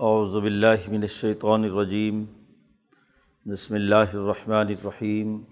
[0.00, 2.24] اعوذ باللہ من الشیطان الرجیم،
[3.46, 5.42] بسم اللہ الرحمن الرحیم۔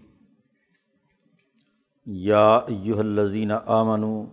[2.06, 4.24] یا ایہا الذین آمنوا،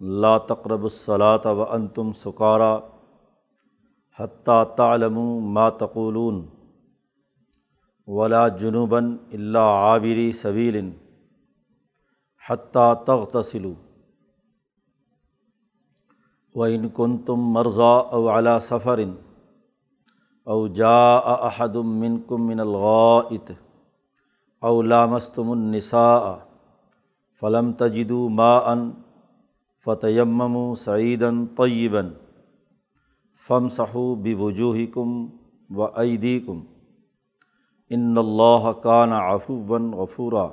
[0.00, 2.78] لا تقربوا الصلاة وانتم سکارى
[4.20, 6.46] حتیٰ تعلموا ما تقولون
[8.06, 8.98] ولا جنوبا
[9.32, 10.90] الا عابری سبیل
[12.50, 13.81] حتیٰ تغتسلوا۔
[16.56, 19.04] و ان کن تم مرضا او علا سفر
[20.44, 23.52] او جا احدم من کم من الغائط
[24.62, 26.38] او لامستم النساء
[27.32, 28.90] فلم تجدو ما ان
[29.86, 32.10] فتیم سعیدن طیباً
[33.46, 35.26] فم صحو بوجوہ کم
[35.70, 36.60] و عیدی کم
[37.90, 40.48] ان اللہ کان عفوً غفورا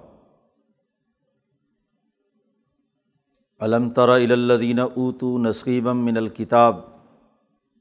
[3.62, 6.76] علم تر الدین اوتو نصیبم من الکتاب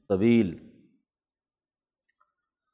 [0.09, 0.55] طویل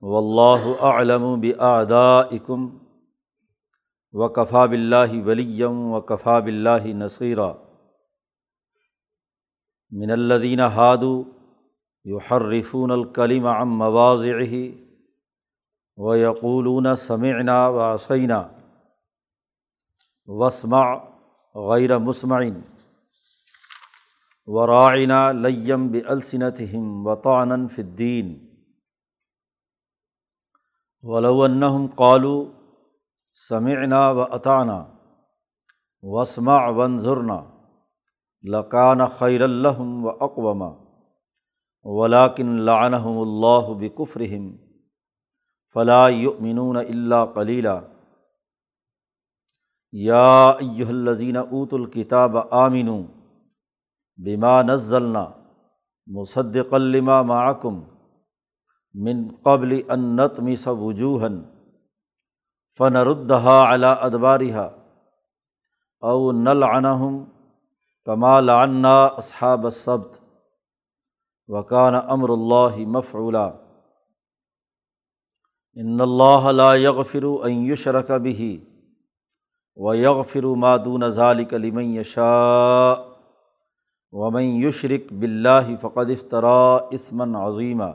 [0.02, 2.68] و اللہ علم بآدائکم
[4.14, 7.52] و کفا بلّہ ولیم و کفا بلّہ نصیرہ
[9.92, 11.24] من الدین ہادو
[12.06, 14.36] یحرفون الکلیم ام مواضع
[15.98, 18.44] و یقولون سمعنا و عصینہ
[20.28, 20.86] وسمع
[21.56, 22.60] غیر مسمعین
[24.48, 28.38] ورائنا لیم بلسنت ہم وطان فدین
[31.04, 31.88] ولونہم
[54.24, 55.28] قالو بما نزلنا
[56.08, 57.82] مصدق لما معکم
[58.94, 61.42] من قبل انت مس وجوہن
[62.80, 64.70] فن ردہا علا ادبارہ
[66.02, 67.24] او نلعنہم
[68.06, 70.20] کما لعنا اصحاب السبت
[71.48, 73.52] وکان امر اللہ مفعولا.
[75.74, 78.58] ان اللہ لا یغفر ان یشرک به
[79.76, 83.15] و یغفر ما دون ذلک لمن یشاء
[84.16, 87.92] ومن یشرک بلّہ فقد افطرا اسمن عظیمہ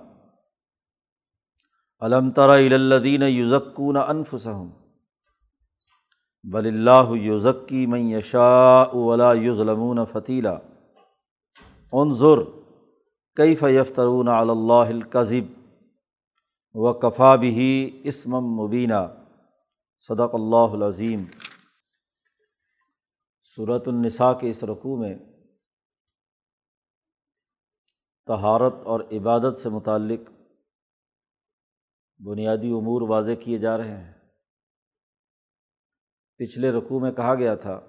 [2.02, 4.68] علم تر الدین یوزکون انفسم
[6.44, 10.56] بل اللہ یوزکی من یشاء ولا یظلمون فتیلہ
[11.92, 12.42] انظر
[13.36, 15.48] کیف یفترون علی اللہ الکذب
[16.74, 19.06] و کفا بھی اسمم مبینہ
[20.04, 21.24] صدق اللہ العظیم
[23.50, 25.14] صورت النساء کے اس رقوع میں
[28.30, 30.20] تہارت اور عبادت سے متعلق
[32.24, 34.12] بنیادی امور واضح کیے جا رہے ہیں۔
[36.36, 37.80] پچھلے رقوع میں کہا گیا تھا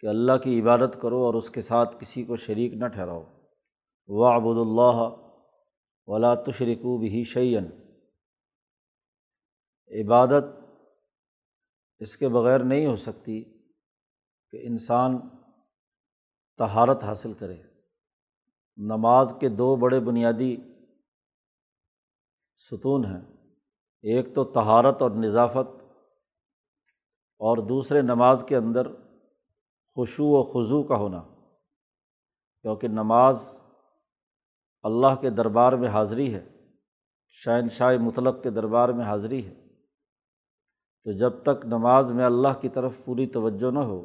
[0.00, 3.24] کہ اللہ کی عبادت کرو اور اس کے ساتھ کسی کو شریک نہ ٹھہراؤ۔
[4.06, 5.16] و ابود اللہ
[6.06, 7.64] ولا تشرکو بھی شعین
[10.02, 10.44] عبادت
[11.98, 13.44] اس کے بغیر نہیں ہو سکتی
[14.50, 15.18] کہ انسان
[16.58, 17.75] تہارت حاصل کرے۔
[18.76, 20.56] نماز کے دو بڑے بنیادی
[22.56, 23.20] ستون ہیں۔
[24.02, 25.82] ایک تو تہارت اور نظافت
[27.38, 28.94] اور دوسرے نماز کے اندر
[29.94, 31.22] خوشو و خضو کا ہونا۔
[32.62, 33.58] کیونکہ نماز
[34.82, 36.46] اللہ کے دربار میں حاضری ہے،
[37.28, 39.54] شہنشاہ مطلق کے دربار میں حاضری ہے۔
[41.04, 44.04] تو جب تک نماز میں اللہ کی طرف پوری توجہ نہ ہو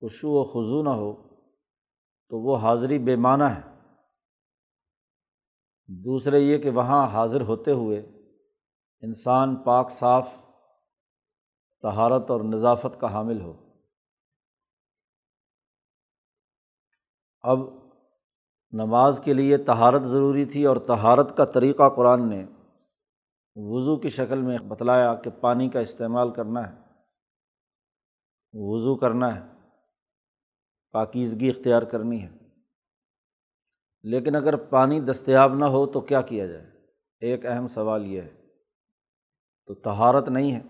[0.00, 1.25] خوشو و خضو نہ ہو
[2.28, 3.76] تو وہ حاضری بے معنی ہے۔
[5.88, 7.98] دوسرے یہ کہ وہاں حاضر ہوتے ہوئے
[9.00, 10.28] انسان پاک، صاف
[11.82, 13.66] تہارت اور نظافت کا حامل ہو۔
[17.42, 17.58] اب
[18.70, 22.46] نماز کے لیے تہارت ضروری تھی اور تہارت کا طریقہ قرآن نے
[23.56, 26.76] وضو کی شکل میں بتلایا کہ پانی کا استعمال کرنا ہے۔
[28.52, 29.55] وضو کرنا ہے۔
[30.96, 32.28] پاکیزگی اختیار کرنی ہے۔
[34.02, 36.70] لیکن اگر پانی دستیاب نہ ہو تو کیا کیا جائے؟
[37.20, 38.28] ایک اہم سوال یہ ہے،
[39.66, 40.62] تو تہارت نہیں ہے۔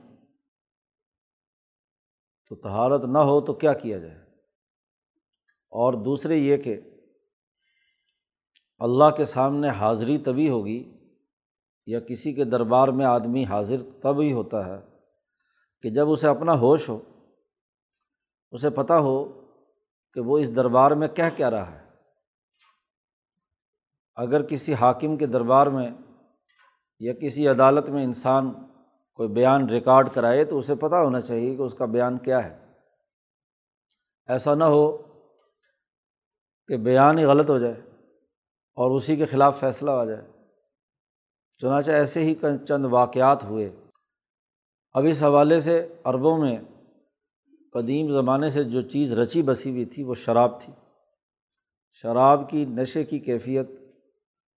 [2.48, 4.18] تو تہارت نہ ہو تو کیا کیا جائے؟
[5.70, 6.80] اور دوسرے یہ کہ
[8.78, 11.08] اللہ کے سامنے حاضری تبھی ہوگی
[11.86, 14.86] یا کسی کے دربار میں آدمی حاضر تب ہی ہوتا ہے
[15.82, 16.98] کہ جب اسے اپنا ہوش ہو،
[18.50, 19.45] اسے پتہ ہو
[20.16, 21.84] کہ وہ اس دربار میں کہہ کیا رہا ہے۔
[24.14, 25.90] اگر کسی حاکم کے دربار میں
[27.00, 28.52] یا کسی عدالت میں انسان
[29.14, 32.72] کوئی بیان ریکارڈ کرائے تو اسے پتہ ہونا چاہیے کہ اس کا بیان کیا ہے۔
[34.26, 34.96] ایسا نہ ہو
[36.66, 37.74] کہ بیان ہی غلط ہو جائے
[38.74, 40.26] اور اسی کے خلاف فیصلہ آ جائے۔
[41.58, 42.34] چنانچہ ایسے ہی
[42.68, 43.76] چند واقعات ہوئے۔
[44.92, 46.56] اب اس حوالے سے عربوں میں
[47.76, 50.72] قدیم زمانے سے جو چیز رچی بسی ہوئی تھی وہ شراب تھی۔
[51.92, 53.70] شراب کی نشے کی کیفیت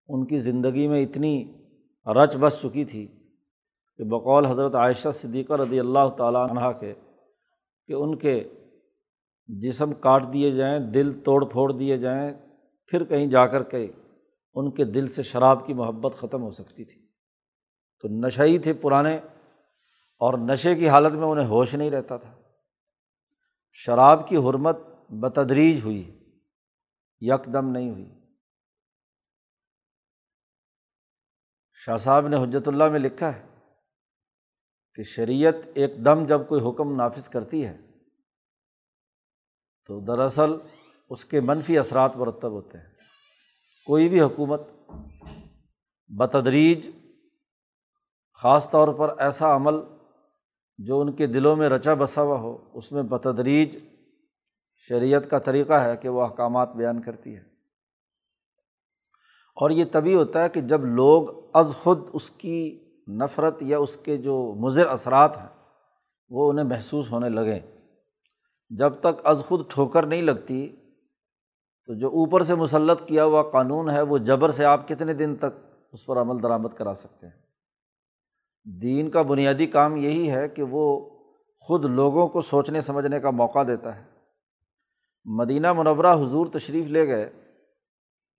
[0.08, 1.52] ان کی زندگی میں اتنی
[2.06, 3.06] رچ بس چکی تھی
[3.96, 6.94] کہ بقول حضرت عائشہ صدیقہ رضی اللہ تعالیٰ عنہ کے
[7.86, 8.48] کہ ان کے
[9.46, 12.34] جسم کاٹ دیے جائیں، دل توڑ پھوڑ دیے جائیں،
[12.86, 13.86] پھر کہیں جا کر کے
[14.54, 17.06] ان کے دل سے شراب کی محبت ختم ہو سکتی تھی۔
[18.02, 19.16] تو نشہ ہی تھے پرانے
[20.20, 22.37] اور نشے کی حالت میں انہیں ہوش نہیں رہتا تھا۔
[23.80, 24.76] شراب کی حرمت
[25.10, 26.18] بتدریج ہوئی
[27.20, 28.10] یک دم نہیں ہوئی۔
[31.72, 33.46] شاہ صاحب نے حجرت اللہ میں لکھا ہے
[34.94, 37.78] کہ شریعت ایک دم جب کوئی حکم نافذ کرتی ہے
[39.86, 40.50] تو دراصل
[41.10, 42.94] اس کے منفی اثرات مرتب ہوتے ہیں۔
[43.86, 44.60] کوئی بھی حکومت
[46.08, 46.90] بتدریج،
[48.34, 49.74] خاص طور پر ایسا عمل
[50.78, 53.78] جو ان کے دلوں میں رچا بسا ہوا ہو، اس میں بتدریج
[54.76, 57.40] شریعت کا طریقہ ہے کہ وہ احکامات بیان کرتی ہے۔
[59.56, 63.96] اور یہ تبھی ہوتا ہے کہ جب لوگ از خود اس کی نفرت یا اس
[63.96, 65.48] کے جو مضر اثرات ہیں،
[66.30, 67.60] وہ انہیں محسوس ہونے لگیں
[68.70, 70.76] جب تک از خود ٹھوکر نہیں لگتی،
[71.86, 75.36] تو جو اوپر سے مسلط کیا ہوا قانون ہے، وہ جبر سے آپ کتنے دن
[75.36, 77.47] تک اس پر عمل درآمد کرا سکتے ہیں۔
[78.82, 81.10] دین کا بنیادی کام یہی ہے کہ وہ
[81.58, 84.04] خود لوگوں کو سوچنے، سمجھنے کا موقع دیتا ہے۔
[85.24, 87.30] مدینہ منورہ حضور تشریف لے گئے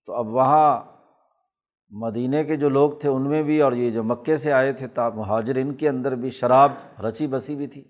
[0.05, 0.81] تو اب وہاں
[1.89, 4.87] مدینہ کے جو لوگ تھے، ان میں بھی اور یہ جو مکے سے آئے تھے
[4.87, 6.71] تا مہاجر، ان کے اندر بھی شراب
[7.07, 7.83] رچی بسی بھی تھی۔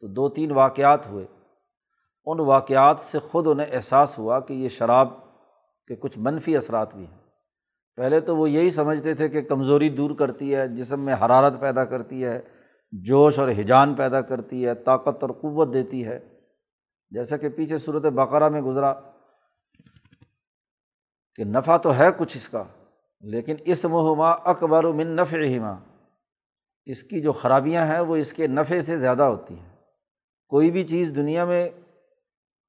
[0.00, 1.26] تو دو تین واقعات ہوئے۔
[2.26, 5.08] ان واقعات سے خود انہیں احساس ہوا کہ یہ شراب
[5.86, 7.23] کے کچھ منفی اثرات بھی ہیں۔
[7.96, 11.84] پہلے تو وہ یہی سمجھتے تھے کہ کمزوری دور کرتی ہے، جسم میں حرارت پیدا
[11.84, 12.40] کرتی ہے،
[12.92, 16.18] جوش اور حجان پیدا کرتی ہے، طاقت اور قوت دیتی ہے۔
[17.10, 18.92] جیسا کہ پیچھے صورت بقرہ میں گزرا
[21.34, 22.64] کہ نفع تو ہے کچھ اس کا،
[23.20, 25.78] لیکن اس مہما اکبر و من نفع ہما
[26.86, 29.76] اس کی جو خرابیاں ہیں وہ اس کے نفع سے زیادہ ہوتی ہیں۔
[30.48, 31.70] کوئی بھی چیز دنیا میں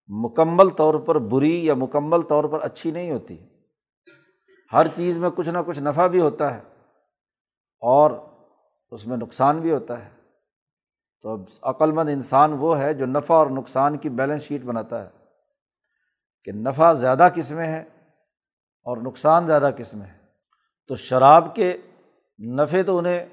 [0.07, 3.37] مکمل طور پر بری یا مکمل طور پر اچھی نہیں ہوتی۔
[4.73, 6.61] ہر چیز میں کچھ نہ کچھ نفع بھی ہوتا ہے
[7.79, 8.11] اور
[8.91, 10.09] اس میں نقصان بھی ہوتا ہے۔
[11.21, 15.09] تو اب عقلمند انسان وہ ہے جو نفع اور نقصان کی بیلنس شیٹ بناتا ہے
[16.43, 17.81] کہ نفع زیادہ کس میں ہے
[18.85, 20.17] اور نقصان زیادہ کس میں ہے۔
[20.87, 21.77] تو شراب کے
[22.39, 23.25] نفع تو انہیں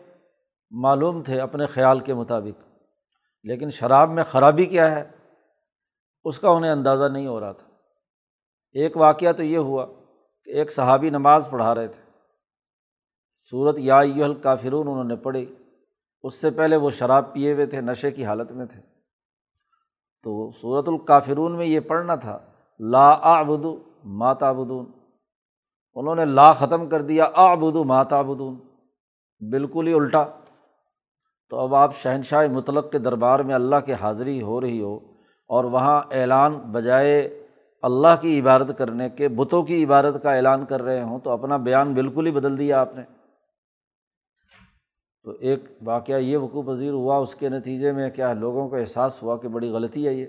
[0.71, 2.69] معلوم تھے اپنے خیال کے مطابق،
[3.43, 5.11] لیکن شراب میں خرابی کیا ہے؟
[6.25, 7.69] اس کا انہیں اندازہ نہیں ہو رہا تھا۔
[8.73, 9.87] ایک واقعہ تو یہ ہوا
[10.53, 12.03] ایک صحابی نماز پڑھا رہے تھے۔
[13.51, 15.55] صورت یا الکافرون، انہوں نے پڑھی۔
[16.23, 18.81] اس سے پہلے وہ شراب پیے ہوئے تھے، نشے کی حالت میں تھے۔
[20.23, 22.39] تو صورت الکافرون میں یہ پڑھنا تھا،
[22.81, 24.87] لا آبدو ماتا بدون
[25.95, 28.55] انہوں نے لا ختم کر دیا آبدو ماتا بدون
[29.51, 30.25] بالکل ہی الٹا۔
[31.51, 34.97] تو اب آپ شہنشاہ مطلق کے دربار میں اللہ کی حاضری ہو رہی ہو
[35.49, 37.42] اور وہاں اعلان بجائے
[37.83, 41.57] اللہ کی عبادت کرنے کے بتوں کی عبادت کا اعلان کر رہے ہوں تو اپنا
[41.57, 43.03] بیان بالکل ہی بدل دیا آپ نے۔
[45.23, 49.23] تو ایک واقعہ یہ وقوع پذیر ہوا اس کے نتیجے میں کیا لوگوں کو احساس
[49.23, 50.27] ہوا کہ بڑی غلطی ہے یہ۔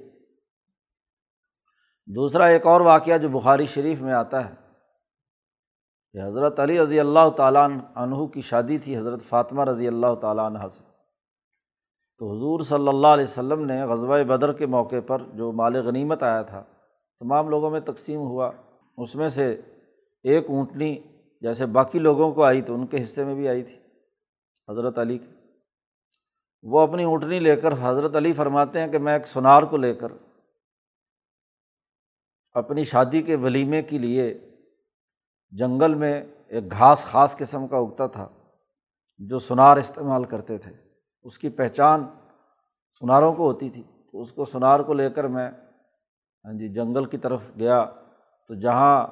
[2.07, 4.53] دوسرا ایک اور واقعہ جو بخاری شریف میں آتا ہے۔
[6.13, 10.45] کہ حضرت علی رضی اللہ تعالیٰ عنہ کی شادی تھی، حضرت فاطمہ رضی اللہ تعالیٰ
[10.45, 10.83] عنہ سے۔
[12.17, 16.23] تو حضور صلی اللہ علیہ وسلم نے غزوہ بدر کے موقع پر جو مال غنیمت
[16.23, 16.63] آیا تھا
[17.19, 18.51] تمام لوگوں میں تقسیم ہوا۔
[18.97, 19.61] اس میں سے
[20.23, 20.97] ایک اونٹنی
[21.41, 23.79] جیسے باقی لوگوں کو آئی تو ان کے حصے میں بھی آئی تھی،
[24.69, 25.35] حضرت علی کی۔
[26.63, 29.93] وہ اپنی اونٹنی لے کر حضرت علی فرماتے ہیں کہ میں ایک سونار کو لے
[29.93, 30.11] کر
[32.51, 34.37] اپنی شادی کے ولیمے کے لیے
[35.51, 38.29] جنگل میں ایک گھاس خاص قسم کا اگتا تھا
[39.17, 40.71] جو سونار استعمال کرتے تھے۔
[41.23, 42.05] اس کی پہچان
[42.99, 45.51] سناروں کو ہوتی تھی۔ تو اس کو سنار کو لے کر میں
[46.45, 47.85] ہاں جی جنگل کی طرف گیا
[48.47, 49.07] تو جہاں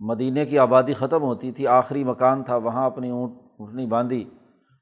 [0.00, 4.30] مدینے کی آبادی ختم ہوتی تھی، آخری مکان تھا، وہاں اپنی اونٹ، اونٹنی باندھی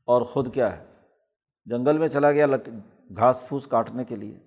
[0.05, 0.85] اور خود کیا ہے؟
[1.65, 2.47] جنگل میں چلا گیا
[3.17, 4.39] گھاس پھوس کاٹنے کے لیے۔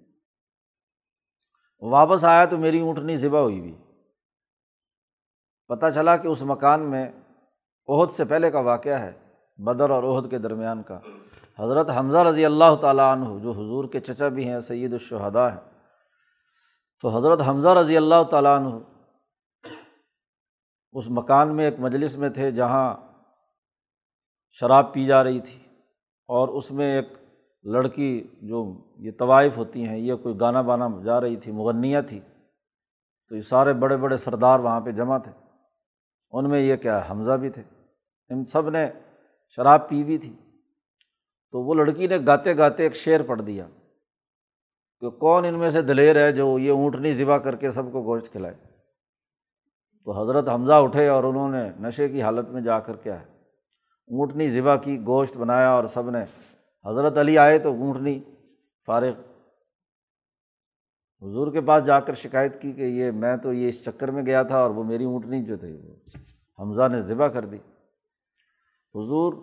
[1.82, 3.76] واپس آیا تو میری اونٹنی ذبح ہوئی ہوئی
[5.68, 7.12] پتہ چلا کہ اس مکان میں
[7.88, 9.12] عہد سے پہلے کا واقعہ ہے،
[9.58, 11.00] بدر اور عہد کے درمیان کا۔
[11.60, 15.73] حضرت حمزہ رضی اللہ تعالیٰ عنہ، جو حضور کے چچا بھی ہیں، سید الشہدا ہیں۔
[17.02, 18.76] تو حضرت حمزہ رضی اللہ تعالیٰ عنہ
[20.92, 22.96] اس مکان میں ایک مجلس میں تھے جہاں
[24.52, 25.60] شراب پی جا رہی تھی
[26.28, 27.08] اور اس میں ایک
[27.64, 32.20] لڑکی جو یہ طوائف ہوتی ہیں، یہ کوئی گانا بانا جا رہی تھی، مغنیہ تھی،
[33.30, 35.32] تو یہ سارے بڑے بڑے سردار وہاں پہ جمع تھے۔
[36.32, 37.64] ان میں یہ کیا، حمزہ بھی تھے۔
[38.30, 38.92] ان سب نے
[39.56, 40.36] شراب پی ہوئی تھی۔
[41.52, 43.68] تو وہ لڑکی نے گاتے گاتے ایک شعر پڑھ دیا۔
[45.04, 48.04] کہ کون ان میں سے دلیر ہے جو یہ اونٹنی ذبح کر کے سب کو
[48.04, 48.54] گوشت کھلائے؟
[50.06, 53.26] تو حضرت حمزہ اٹھے اور انہوں نے نشے کی حالت میں جا کر کیا ہے؟
[54.08, 56.24] اونٹنی ذبح کی، گوشت بنایا اور سب نے،
[56.86, 58.20] حضرت علی آئے تو اونٹنی
[58.86, 59.12] فارغ۔
[61.22, 64.26] حضور کے پاس جا کر شکایت کی کہ یہ میں تو یہ اس چکر میں
[64.26, 65.96] گیا تھا اور وہ میری اونٹنی جو تھی وہ
[66.60, 67.58] حمزہ نے ذبح کر دی۔
[68.96, 69.34] حضور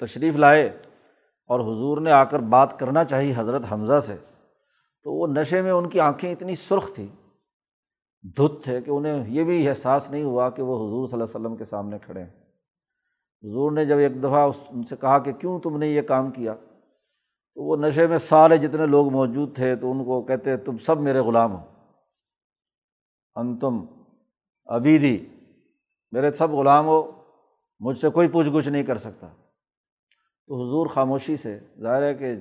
[0.00, 0.78] تشریف لائے
[1.46, 4.16] اور حضور نے آ کر بات کرنا چاہی حضرت حمزہ سے۔
[5.02, 7.06] تو وہ نشے میں ان کی آنکھیں اتنی سرخ تھیں،
[8.22, 11.40] دھت تھے کہ انہیں یہ بھی احساس نہیں ہوا کہ وہ حضور صلی اللہ علیہ
[11.40, 12.30] وسلم کے سامنے کھڑے ہیں۔
[13.42, 16.30] حضور نے جب ایک دفعہ اس ان سے کہا کہ کیوں تم نے یہ کام
[16.30, 16.54] کیا؟
[17.54, 21.00] تو وہ نشے میں سارے جتنے لوگ موجود تھے تو ان کو کہتے تم سب
[21.00, 21.64] میرے غلام ہو۔
[23.34, 23.84] ان تم
[24.64, 25.26] ابھی دی
[26.12, 27.10] میرے سب غلام ہو،
[27.80, 29.28] مجھ سے کوئی پوچھ گچھ نہیں کر سکتا۔
[30.46, 32.32] تو حضور خاموشی سے، ظاہر ہے کہ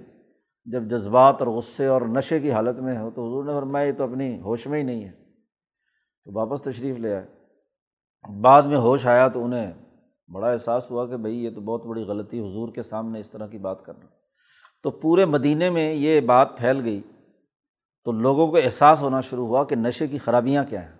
[0.65, 3.91] جب جذبات اور غصے اور نشے کی حالت میں ہو تو حضور نے فرمایا، یہ
[3.91, 5.11] تو اپنی ہوش میں ہی نہیں ہے۔
[6.25, 7.27] تو واپس تشریف لے آئے۔
[8.41, 9.71] بعد میں ہوش آیا تو انہیں
[10.33, 13.47] بڑا احساس ہوا کہ بھائی، یہ تو بہت بڑی غلطی حضور کے سامنے اس طرح
[13.47, 14.05] کی بات کرنا۔
[14.83, 17.01] تو پورے مدینے میں یہ بات پھیل گئی۔
[18.03, 20.97] تو لوگوں کو احساس ہونا شروع ہوا کہ نشے کی خرابیاں کیا ہیں۔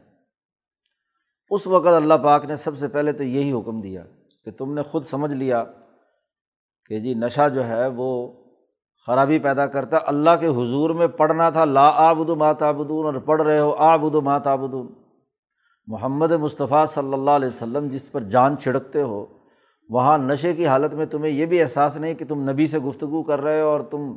[1.49, 4.03] اس وقت اللہ پاک نے سب سے پہلے تو یہی حکم دیا
[4.45, 5.63] کہ تم نے خود سمجھ لیا
[6.85, 8.40] کہ جی نشہ جو ہے وہ
[9.07, 13.13] خرابی پیدا کرتا ہے۔ اللہ کے حضور میں پڑھنا تھا، لا آبد ما تعبدون، اور
[13.13, 14.87] پڑھ رہے ہو آبد ما تعبدون۔
[15.87, 19.25] محمد مصطفیٰ صلی اللہ علیہ وسلم جس پر جان چھڑکتے ہو،
[19.89, 23.23] وہاں نشے کی حالت میں تمہیں یہ بھی احساس نہیں کہ تم نبی سے گفتگو
[23.23, 24.11] کر رہے ہو اور تم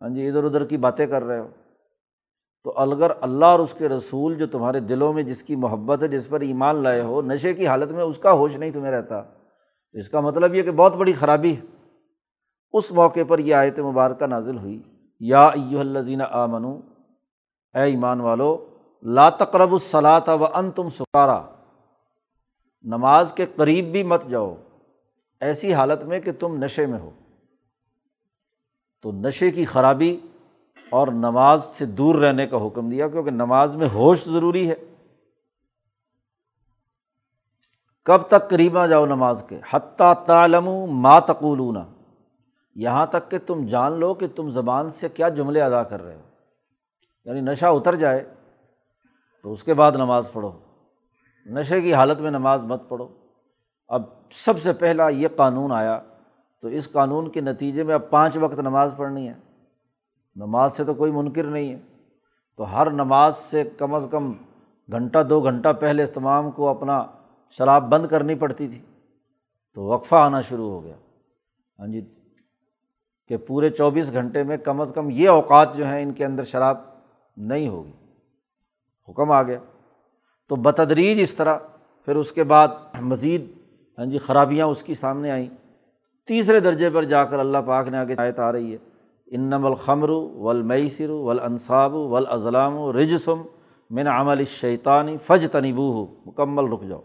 [0.00, 1.46] ہاں جی ادھر ادھر کی باتیں کر رہے ہو۔
[2.64, 6.08] تو الگر اللہ اور اس کے رسول جو تمہارے دلوں میں جس کی محبت ہے،
[6.08, 9.20] جس پر ایمان لائے ہو، نشے کی حالت میں اس کا ہوش نہیں تمہیں رہتا،
[9.22, 11.77] تو اس کا مطلب یہ کہ بہت بڑی خرابی ہے۔
[12.72, 14.82] اس موقع پر یہ آیت مبارکہ نازل ہوئی۔
[15.20, 16.80] یا ایو الزین آ منو
[17.74, 18.66] اے ایمان والو،
[19.02, 21.42] لا تقرب الصلاۃ و ان تم سکارا۔
[22.82, 24.54] نماز کے قریب بھی مت جاؤ۔
[25.40, 27.10] ایسی حالت میں کہ تم نشے میں ہو۔
[29.02, 30.20] تو نشے کی خرابی
[30.90, 34.74] اور نماز سے دور رہنے کا حکم دیا، کیونکہ نماز میں ہوش ضروری ہے۔
[38.04, 41.76] کب تک قریب نہ جاؤ نماز کے۔ حتیٰ تعلم ما تقولون۔
[42.80, 46.14] یہاں تک کہ تم جان لو کہ تم زبان سے کیا جملے ادا کر رہے
[46.14, 46.20] ہو۔
[47.24, 48.34] یعنی نشہ اتر جائے
[49.42, 50.52] تو اس کے بعد نماز پڑھو۔
[51.46, 53.08] نشے کی حالت میں نماز مت پڑھو۔
[53.88, 56.00] اب سب سے پہلا یہ قانون آیا
[56.62, 59.34] تو اس قانون کے نتیجے میں اب پانچ وقت نماز پڑھنی ہے۔
[60.36, 61.78] نماز سے تو کوئی منکر نہیں ہے۔
[62.56, 64.32] تو ہر نماز سے کم از کم
[64.92, 67.06] گھنٹہ، دو گھنٹہ پہلے استمام کو اپنا
[67.50, 68.82] شراب بند کرنی پڑتی تھی۔
[69.74, 70.94] تو وقفہ آنا شروع ہو گیا۔
[71.78, 72.17] ہاں جی
[73.28, 76.44] کہ پورے چوبیس گھنٹے میں کم از کم یہ اوقات جو ہیں ان کے اندر
[76.44, 76.76] شراب
[77.36, 77.92] نہیں ہوگی۔
[79.08, 79.58] حکم آ گیا۔
[80.48, 81.58] تو بتدریج اس طرح،
[82.04, 82.68] پھر اس کے بعد
[83.00, 83.46] مزید
[83.98, 85.46] ہاں جی خرابیاں اس کی سامنے آئیں۔
[86.26, 88.78] تیسرے درجے پر جا کر اللہ پاک نے آگے آیت آ رہی ہے۔
[89.26, 93.42] انم الخمر ولمسر ولانصاب ولاضلام و رجسم
[93.90, 97.02] من عمل شیطانی فج تنبو ہو مکمل رک جاؤ۔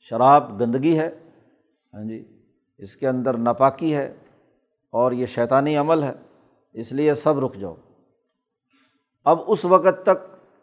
[0.00, 1.10] شراب گندگی ہے
[1.94, 2.24] ہاں جی
[2.78, 4.14] اس کے اندر ناپاکی ہے۔
[4.94, 6.12] اور یہ شیطانی عمل ہے،
[6.72, 7.74] اس لیے سب رک جاؤ۔
[9.24, 10.18] اب اس وقت تک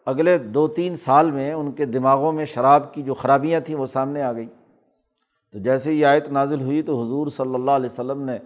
[0.06, 3.86] اگلے دو تین سال میں ان کے دماغوں میں شراب کی جو خرابیاں تھیں وہ
[3.86, 4.48] سامنے آ گئیں۔
[5.52, 8.38] تو جیسے یہ آیت نازل ہوئی تو حضور صلی اللہ علیہ وسلم نے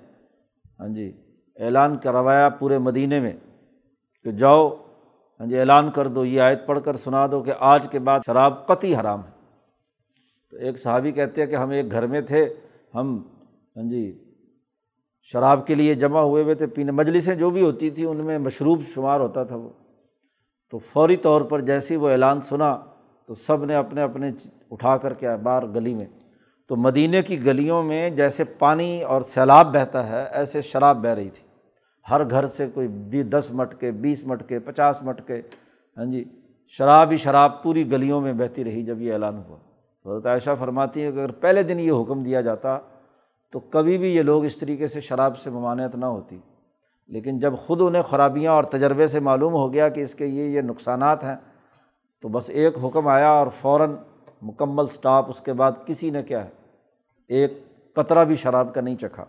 [0.80, 1.12] ہاں جی
[1.56, 3.32] اعلان کروایا پورے مدینہ میں
[4.24, 4.68] کہ جاؤ
[5.40, 8.20] ہاں جی اعلان کر دو، یہ آیت پڑھ کر سنا دو کہ آج کے بعد
[8.26, 9.30] شراب قطعی حرام ہے۔
[10.50, 12.54] تو ایک صحابی کہتے ہیں کہ ہم ایک گھر میں تھے،
[12.94, 13.22] ہم
[13.76, 14.25] ہاں جی
[15.32, 18.38] شراب کے لیے جمع ہوئے ہوئے تھے، پینے مجلسیں جو بھی ہوتی تھیں، ان میں
[18.38, 19.68] مشروب شمار ہوتا تھا وہ۔
[20.70, 22.78] تو فوری طور پر جیسے ہی وہ اعلان سنا،
[23.26, 24.30] تو سب نے اپنے اپنے
[24.70, 26.06] اٹھا کر کے باہر گلی میں،
[26.68, 31.30] تو مدینہ کی گلیوں میں جیسے پانی اور سیلاب بہتا ہے، ایسے شراب بہہ رہی
[31.30, 31.46] تھی۔
[32.10, 32.88] ہر گھر سے کوئی
[33.22, 35.42] دس مٹ کے، بیس مٹ کے، پچاس مٹ کے
[35.96, 36.24] ہاں جی
[36.68, 39.56] شراب ہی شراب پوری گلیوں میں بہتی رہی جب یہ اعلان ہوا۔
[40.06, 42.78] حضرت عائشہ فرماتی ہیں کہ اگر پہلے دن یہ حکم دیا جاتا
[43.56, 46.38] تو کبھی بھی یہ لوگ اس طریقے سے شراب سے ممانعت نہ ہوتی۔
[47.06, 50.42] لیکن جب خود انہیں خرابیاں اور تجربے سے معلوم ہو گیا کہ اس کے یہ
[50.44, 51.36] یہ نقصانات ہیں،
[52.22, 53.96] تو بس ایک حکم آیا اور فوراً
[54.42, 56.50] مکمل اسٹاپ اس کے بعد کسی نے کیا ہے۔
[57.28, 57.52] ایک
[57.94, 59.24] قطرہ بھی شراب کا نہیں چکھا۔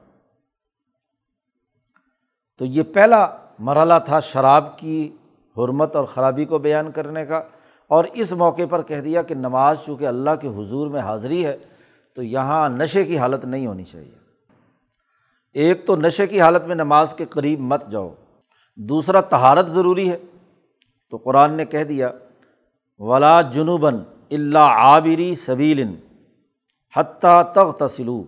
[2.57, 3.27] تو یہ پہلا
[3.60, 5.15] مرحلہ تھا شراب کی
[5.57, 7.41] حرمت اور خرابی کو بیان کرنے کا۔
[7.88, 11.57] اور اس موقع پر کہہ دیا کہ نماز چونکہ اللہ کے حضور میں حاضری ہے
[12.17, 14.15] تو یہاں نشے کی حالت نہیں ہونی چاہیے۔
[15.53, 18.13] ایک تو نشے کی حالت میں نماز کے قریب مت جاؤ۔
[18.75, 20.17] دوسرا تہارت ضروری ہے۔
[21.09, 22.12] تو قرآن نے کہہ دیا،
[22.97, 24.00] ولا جنوباً
[24.31, 25.95] اللہ عابری سبیل
[26.95, 28.24] حتیٰ تغ تسلو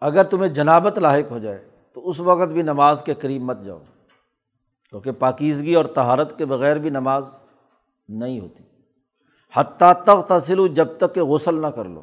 [0.00, 3.82] اگر تمہیں جنابت لاحق ہو جائے، تو اس وقت بھی نماز کے قریب مت جاؤ۔
[4.90, 7.24] کیونکہ پاکیزگی اور تہارت کے بغیر بھی نماز
[8.08, 8.75] نہیں ہوتی۔
[9.54, 12.02] حتیٰ تغ تسلو جب تک کہ غسل نہ کر لو۔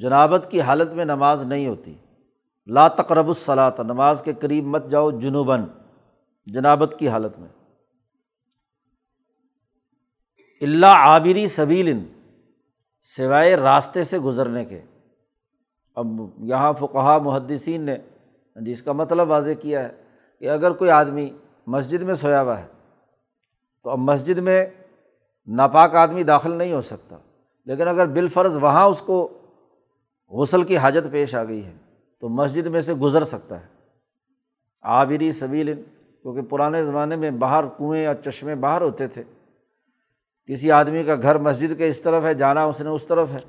[0.00, 1.94] جنابت کی حالت میں نماز نہیں ہوتی۔
[2.66, 5.64] لا تقرب الصلاۃ نماز کے قریب مت جاؤ جنوباً۔
[6.46, 7.48] جنابت کی حالت میں۔
[10.60, 11.98] اللہ عابری سبیل
[13.00, 14.82] سوائے راستے سے گزرنے کے۔
[15.94, 16.06] اب
[16.38, 17.96] یہاں فقہ محدثین نے
[18.56, 20.02] جی جس کا مطلب واضح کیا ہے
[20.38, 21.30] کہ اگر کوئی آدمی
[21.66, 22.66] مسجد میں سویا ہوا ہے،
[23.82, 24.66] تو اب مسجد میں
[25.46, 27.16] ناپاک آدمی داخل نہیں ہو سکتا۔
[27.64, 29.38] لیکن اگر بالفرض وہاں اس کو
[30.28, 31.72] غسل کی حاجت پیش آ گئی ہے،
[32.20, 33.66] تو مسجد میں سے گزر سکتا ہے۔
[34.82, 35.82] آبری سبیل،
[36.22, 39.22] کیونکہ پرانے زمانے میں باہر کنویں یا چشمے باہر ہوتے تھے۔
[40.46, 43.40] کسی آدمی کا گھر مسجد کے اس طرف ہے، جانا اس نے اس طرف ہے۔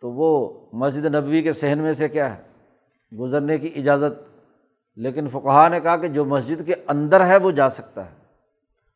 [0.00, 2.42] تو وہ مسجد نبوی کے صحن میں سے کیا ہے؟
[3.16, 4.38] گزرنے کی اجازت۔
[4.96, 8.14] لیکن فقہ نے کہا کہ جو مسجد کے اندر ہے، وہ جا سکتا ہے۔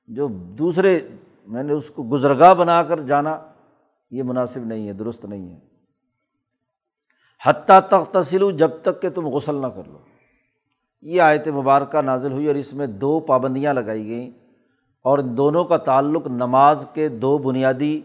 [0.06, 1.00] جو دوسرے
[1.48, 3.38] میں نے اس کو گزرگاہ بنا کر جانا،
[4.10, 5.60] یہ مناسب نہیں ہے، درست نہیں ہے۔
[7.46, 9.98] حتیٰ تخت تسلو جب تک کہ تم غسل نہ کر لو۔
[11.02, 14.30] یہ آیت مبارکہ نازل ہوئی اور اس میں دو پابندیاں لگائی گئیں۔
[15.02, 18.00] اور ان دونوں کا تعلق نماز کے دو بنیادی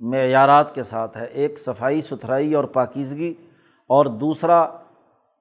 [0.00, 3.34] معیارات کے ساتھ ہے۔ ایک صفائی، ستھرائی اور پاکیزگی،
[3.86, 4.60] اور دوسرا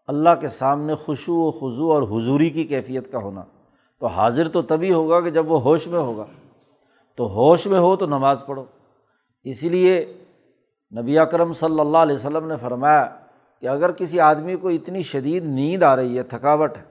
[0.08, 3.44] اللہ کے سامنے خوشو و خضو اور حضوری کی کیفیت کا ہونا۔
[4.00, 6.26] تو حاضر تو تبھی ہوگا کہ جب وہ ہوش میں ہوگا۔
[7.18, 8.66] تو ہوش میں ہو تو نماز پڑھو۔
[9.44, 10.14] اسی لیے
[11.02, 13.18] نبی اکرم صلی اللہ علیہ وسلم نے فرمایا
[13.62, 16.84] کہ اگر کسی آدمی کو اتنی شدید نیند آ رہی ہے، تھکاوٹ ہے،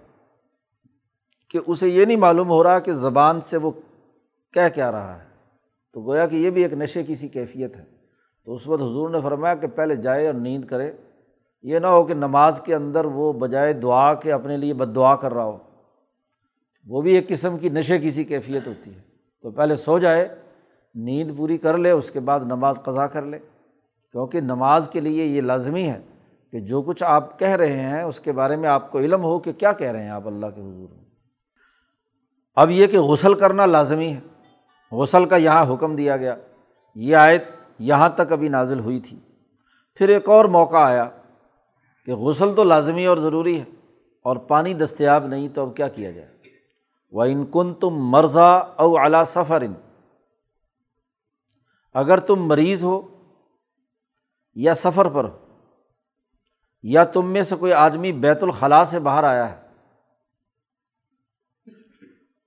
[1.51, 3.71] کہ اسے یہ نہیں معلوم ہو رہا کہ زبان سے وہ
[4.53, 5.25] کہہ کیا رہا ہے،
[5.93, 7.85] تو گویا کہ یہ بھی ایک نشے کی سی کیفیت ہے۔
[8.45, 10.93] تو اس وقت حضور نے فرمایا کہ پہلے جائے اور نیند کرے۔
[11.63, 15.17] یہ نہ ہو کہ نماز کے اندر وہ بجائے دعا کے اپنے لیے بد دعا
[15.17, 15.59] کر رہا ہو۔
[16.87, 19.16] وہ بھی ایک قسم کی نشے کی سی کیفیت ہوتی ہے۔
[19.47, 20.29] تو پہلے سو جائے،
[20.95, 23.39] نیند پوری کر لے، اس کے بعد نماز قضا کر لے۔
[24.13, 26.03] کیونکہ نماز کے لیے یہ لازمی ہے
[26.53, 29.39] کہ جو کچھ آپ کہہ رہے ہیں، اس کے بارے میں آپ کو علم ہو
[29.39, 31.05] کہ کیا کہہ رہے ہیں آپ اللہ کے حضور۔ میں
[32.57, 34.21] اب یہ کہ غسل کرنا لازمی ہے۔
[34.93, 36.37] غسل کا یہاں حکم دیا گیا۔
[36.95, 37.45] یہ آیت
[37.79, 39.19] یہاں تک ابھی نازل ہوئی تھی۔
[39.95, 41.09] پھر ایک اور موقع آیا
[42.07, 43.65] کہ غسل تو لازمی اور ضروری ہے
[44.23, 46.36] اور پانی دستیاب نہیں، تو اب کیا کیا جائے؟
[47.11, 49.75] و ان کن تم مرضا او اعلیٰ سفر۔ ان
[51.93, 53.25] اگر تم مریض ہو
[54.55, 55.47] یا سفر پر ہو،
[56.83, 59.67] یا تم میں سے کوئی آدمی بیت الخلاء سے باہر آیا ہے۔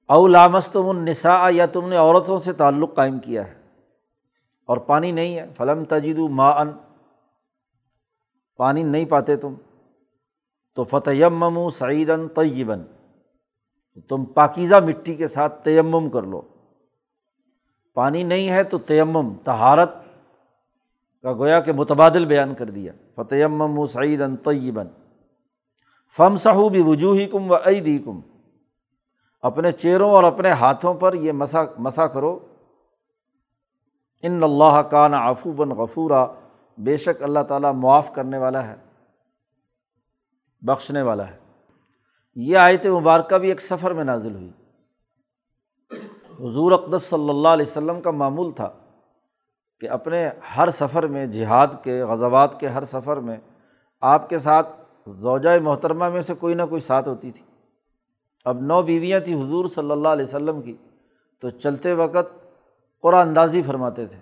[0.05, 3.61] او لامست تم النسا یا تم نے عورتوں سے تعلق قائم کیا ہے۔
[4.65, 6.71] اور پانی نہیں ہے۔ فلم تجید ما ان
[8.57, 9.53] پانی نہیں پاتے تم۔
[10.75, 12.27] تو فتح ممو سعیدن
[13.95, 16.41] طیبن تم پاکیزہ مٹی کے ساتھ تیمم کر لو۔
[17.93, 19.93] پانی نہیں ہے تو تیمم تہارت
[21.21, 23.47] کا گویا کہ متبادل بیان کر دیا۔ فتح
[23.85, 24.87] سعید ان طیبن
[26.17, 28.19] فم سہو بھی وجوہی کم و عیدی کم
[29.41, 32.39] اپنے چہروں اور اپنے ہاتھوں پر یہ مسا مسا کرو۔
[34.23, 36.27] ان اللہ کا نا آفو بن غفورا۔
[36.77, 38.75] بے شک اللہ تعالیٰ معاف کرنے والا ہے،
[40.61, 41.37] بخشنے والا ہے۔
[42.41, 44.51] یہ آیت مبارکہ بھی ایک سفر میں نازل ہوئی۔
[46.39, 48.69] حضور اقدس صلی اللہ علیہ وسلم کا معمول تھا
[49.79, 53.37] کہ اپنے ہر سفر میں، جہاد کے، غزوات کے ہر سفر میں
[54.01, 54.67] آپ کے ساتھ
[55.07, 57.45] زوجۂ محترمہ میں سے کوئی نہ کوئی ساتھ ہوتی تھی۔
[58.45, 60.75] اب نو بیویاں تھیں حضور صلی اللہ علیہ وسلم کی،
[61.39, 62.33] تو چلتے وقت
[63.01, 64.17] قرآن اندازی فرماتے تھے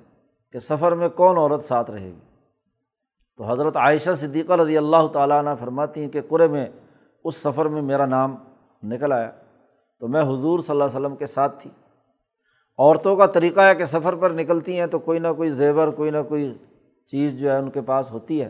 [0.52, 2.26] کہ سفر میں کون عورت ساتھ رہے گی۔
[3.38, 6.66] تو حضرت عائشہ صدیقہ رضی اللہ تعالیٰ عنہ فرماتی ہیں کہ قرے میں
[7.24, 8.36] اس سفر میں میرا نام
[8.84, 9.32] نکل آیا
[10.00, 11.70] تو میں حضور صلی اللہ علیہ وسلم کے ساتھ تھی۔
[12.78, 16.12] عورتوں کا طریقہ ہے کہ سفر پر نکلتی ہیں تو کوئی نہ کوئی زیور، کوئی
[16.12, 16.54] نہ کوئی
[17.08, 18.50] چیز جو ہے ان کے پاس ہوتی ہے۔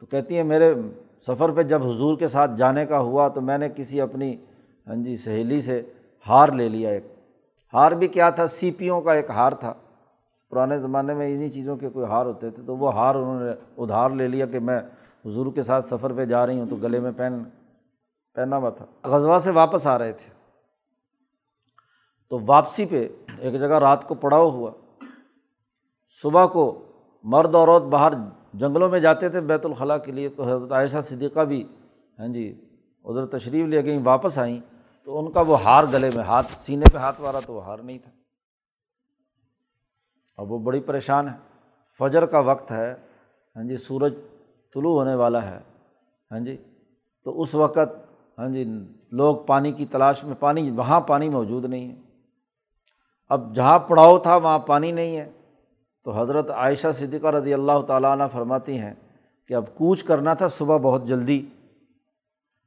[0.00, 0.74] تو کہتی ہیں میرے
[1.20, 4.36] سفر پہ جب حضور کے ساتھ جانے کا ہوا تو میں نے کسی اپنی
[4.86, 5.82] ہاں جی سہیلی سے
[6.28, 7.04] ہار لے لیا۔ ایک
[7.72, 9.74] ہار بھی کیا تھا؟ سی پیوں کا ایک ہار تھا۔
[10.50, 13.50] پرانے زمانے میں انہیں چیزوں کے کوئی ہار ہوتے تھے تو وہ ہار انہوں نے
[13.78, 14.80] ادھار لے لیا کہ میں
[15.26, 17.42] حضور کے ساتھ سفر پہ جا رہی ہوں تو گلے میں پہن
[18.34, 20.32] پہنا ہوا تھا۔ غزوہ سے واپس آ رہے تھے۔
[22.28, 23.08] تو واپسی پہ
[23.38, 24.70] ایک جگہ رات کو پڑاؤ ہوا۔
[26.22, 26.92] صبح کو
[27.24, 28.12] مرد اور عورت باہر
[28.54, 31.68] جنگلوں میں جاتے تھے بیت الخلاء کے لیے۔ تو حضرت عائشہ صدیقہ بھی
[32.18, 32.64] ہاں جی
[33.04, 34.60] ادھر تشریف لے گئیں، واپس آئیں۔
[35.04, 37.78] تو ان کا وہ ہار گلے میں، ہاتھ، سینے پہ ہاتھ مارا تو وہ ہار
[37.78, 38.10] نہیں تھا۔
[40.36, 41.36] اب وہ بڑی پریشان ہے
[41.98, 42.94] فجر کا وقت ہے۔
[43.56, 44.14] ہاں جی سورج
[44.74, 45.58] طلوع ہونے والا ہے۔
[46.32, 46.56] ہاں جی؟
[47.24, 47.78] تو اس وقت
[48.38, 48.64] ہاں جی
[49.12, 51.96] لوگ پانی کی تلاش میں، پانی، وہاں پانی موجود نہیں ہے۔
[53.28, 55.30] اب جہاں پڑاؤ تھا، وہاں پانی نہیں ہے۔
[56.04, 58.94] تو حضرت عائشہ صدیقہ رضی اللہ تعالیٰ عنہ فرماتی ہیں
[59.48, 61.46] کہ اب کوچ کرنا تھا صبح بہت جلدی۔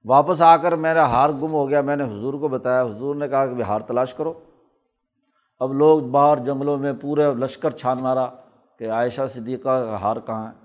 [0.06, 3.28] واپس آ کر میرا ہار گم ہو گیا۔ میں نے حضور کو بتایا، حضور نے
[3.28, 4.34] کہا کہ ہار تلاش کرو۔
[5.60, 8.28] اب لوگ باہر جنگلوں میں پورے لشکر چھان مارا
[8.80, 10.59] کہ عائشہ صدیقہ کا ہار کہاں ہے۔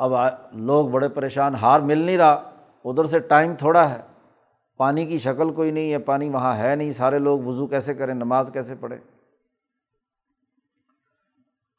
[0.00, 0.12] اب
[0.52, 2.50] لوگ بڑے پریشان، ہار مل نہیں رہا۔
[2.84, 4.00] ادھر سے ٹائم تھوڑا ہے۔
[4.76, 8.14] پانی کی شکل کوئی نہیں ہے، پانی وہاں ہے نہیں۔ سارے لوگ وضو کیسے کریں،
[8.14, 8.98] نماز کیسے پڑھیں؟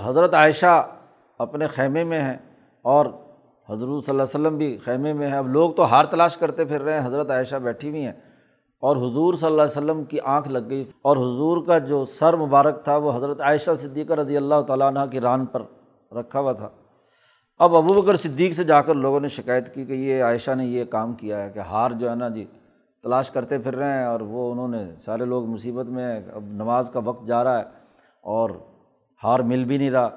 [0.02, 0.88] حضرت عائشہ
[1.38, 2.38] اپنے خیمے میں ہیں
[2.82, 3.06] اور
[3.70, 6.66] حضرت صلی اللہ علیہ وسلم بھی خیمے میں ہیں۔ اب لوگ تو ہار تلاش کرتے
[6.66, 8.14] پھر رہے ہیں۔ حضرت عائشہ بیٹھی ہوئی ہیں
[8.80, 12.36] اور حضور صلی اللہ علیہ وسلم کی آنکھ لگ گئی۔ اور حضور کا جو سر
[12.36, 15.62] مبارک تھا وہ حضرت عائشہ صدیقہ رضی اللہ تعالیٰ عنہ کی ران پر
[16.12, 16.70] رکھا ہوا تھا۔
[17.62, 20.66] اب ابو بکر صدیق سے جا کر لوگوں نے شکایت کی کہ یہ عائشہ نے
[20.66, 22.46] یہ کام کیا ہے کہ ہار جو ہے نا جی
[23.04, 26.90] تلاش کرتے پھر رہے ہیں اور وہ انہوں نے سارے لوگ مصیبت میں اب نماز
[26.90, 27.64] کا وقت جا رہا ہے
[28.22, 28.50] اور
[29.24, 30.10] ہار مل بھی نہیں رہا۔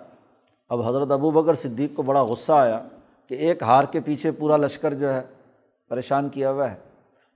[0.68, 2.80] اب حضرت ابو بکر صدیق کو بڑا غصہ آیا
[3.28, 5.22] کہ ایک ہار کے پیچھے پورا لشکر جو ہے
[5.88, 6.76] پریشان کیا ہوا ہے۔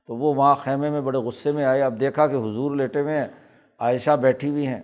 [0.06, 3.20] تو وہ وہاں خیمے میں بڑے غصے میں آئے۔ اب دیکھا کہ حضور لیٹے ہوئے
[3.20, 3.28] ہیں،
[3.78, 4.80] عائشہ بیٹھی ہوئی ہیں۔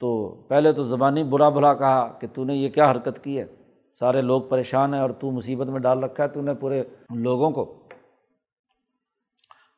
[0.00, 3.44] تو پہلے تو زبانی برا بھلا کہا کہ تو نے یہ کیا حرکت کی ہے؟
[3.92, 6.82] سارے لوگ پریشان ہیں اور تو مصیبت میں ڈال رکھا ہے تو نے پورے
[7.14, 7.64] لوگوں کو۔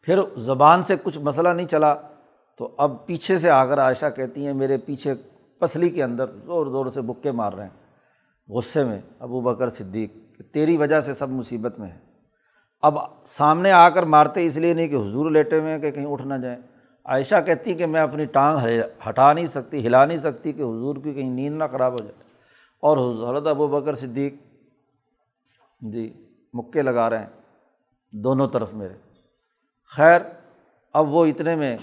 [0.03, 1.94] پھر زبان سے کچھ مسئلہ نہیں چلا
[2.59, 5.14] تو اب پیچھے سے آ کر عائشہ کہتی ہیں، میرے پیچھے
[5.61, 7.85] پسلی کے اندر زور زور سے بکے مار رہے ہیں۔
[8.48, 11.98] غصے میں ابو بکر صدیق کہ تیری وجہ سے سب مصیبت میں ہے
[12.83, 16.07] اب سامنے آ کر مارتے اس لیے نہیں کہ حضور لیٹے ہوئے ہیں کہ کہیں
[16.07, 16.57] اٹھ نہ جائیں۔
[17.05, 18.59] عائشہ کہتی کہ میں اپنی ٹانگ
[19.09, 22.24] ہٹا نہیں سکتی، ہلا نہیں سکتی کہ حضور کی کہیں نیند نہ خراب ہو جائے۔
[22.83, 24.35] اور حضرت ابو بکر صدیق
[25.81, 26.13] جی
[26.55, 27.29] مکے لگا رہے ہیں،
[28.13, 28.95] دونوں طرف میرے۔
[29.97, 30.21] خیر،
[30.93, 31.77] اب وہ اتنے میں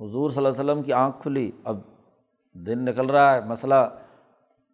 [0.00, 1.78] حضور صلی اللہ علیہ وسلم کی آنکھ کھلی، اب
[2.54, 3.74] دن نکل رہا ہے، مسئلہ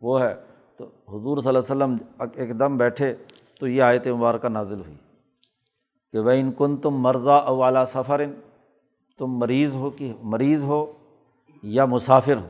[0.00, 0.34] وہ ہے۔
[0.76, 1.96] تو حضور صلی اللہ علیہ وسلم
[2.34, 3.14] ایک دم بیٹھے،
[3.60, 4.96] تو یہ آیت مبارکہ نازل ہوئی
[6.12, 8.20] کہ وہ ان کن تم مرضا والا سفر،
[9.18, 10.92] تم مریض ہو کہ مریض ہو
[11.62, 12.48] یا مسافر ہو۔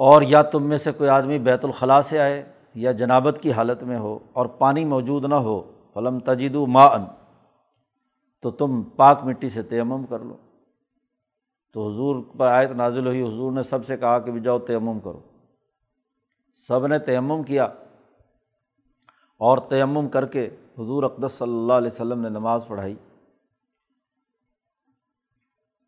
[0.00, 3.82] اور یا تم میں سے کوئی آدمی بیت الخلاء سے آئے یا جنابت کی حالت
[3.82, 7.04] میں ہو اور پانی موجود نہ ہو، فلم تجید و ما ان
[8.42, 10.36] تو تم پاک مٹی سے تیمم کر لو۔
[11.72, 15.00] تو حضور پر آیت نازل ہوئی، حضور نے سب سے کہا کہ بھی جاؤ تیمم
[15.00, 15.20] کرو۔
[16.52, 17.64] سب نے تیمم کیا
[19.36, 20.46] اور تیمم کر کے
[20.78, 22.94] حضور اقدس صلی اللہ علیہ وسلم نے نماز پڑھائی۔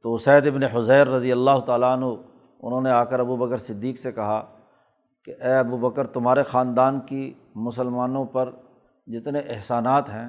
[0.02, 2.04] تو اسید ابن حضیر رضی اللہ تعالیٰ عنہ
[2.62, 4.46] انہوں نے آ کر ابو بکر صدیق سے کہا
[5.24, 8.50] کہ اے ابو بکر، تمہارے خاندان کی مسلمانوں پر
[9.06, 10.28] جتنے احسانات ہیں،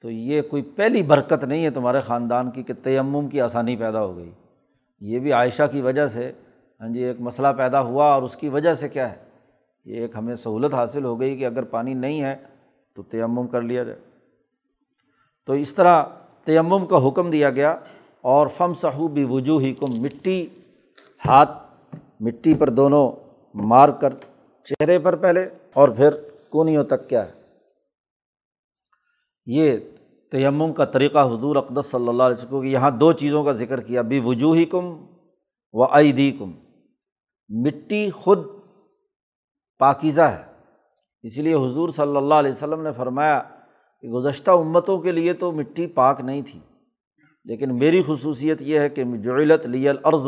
[0.00, 4.04] تو یہ کوئی پہلی برکت نہیں ہے تمہارے خاندان کی کہ تیمم کی آسانی پیدا
[4.04, 4.30] ہو گئی۔
[5.00, 6.32] یہ بھی عائشہ کی وجہ سے
[6.80, 9.16] ہاں جی ایک مسئلہ پیدا ہوا اور اس کی وجہ سے کیا ہے؟
[9.84, 12.36] یہ ایک ہمیں سہولت حاصل ہو گئی کہ اگر پانی نہیں ہے
[12.94, 13.98] تو تیمم کر لیا جائے۔
[15.46, 16.02] تو اس طرح
[16.44, 17.76] تیمم کا حکم دیا گیا
[18.20, 20.46] اور فم صحو بھی وجوہ ہی کم مٹی
[21.22, 21.50] ہاتھ
[22.20, 23.10] مٹی پر دونوں
[23.54, 24.12] مار کر
[24.66, 26.14] چہرے پر پہلے اور پھر
[26.50, 27.32] کونیوں تک کیا ہے۔
[29.46, 29.76] یہ
[30.32, 33.80] تیمم کا طریقہ حضور اقدس صلی اللہ علیہ وسلم کہ یہاں دو چیزوں کا ذکر
[33.80, 34.92] کیا بھی وجوہی کم
[35.74, 36.52] و عیدی کم
[37.50, 38.46] مٹی خود
[39.80, 40.42] پاکیزہ ہے۔
[41.24, 43.40] اس لیے حضور صلی اللہ علیہ وسلم نے فرمایا
[44.00, 46.60] کہ گزشتہ امتوں کے لیے تو مٹی پاک نہیں تھی،
[47.46, 50.26] لیکن میری خصوصیت یہ ہے کہ جعلت لی العرض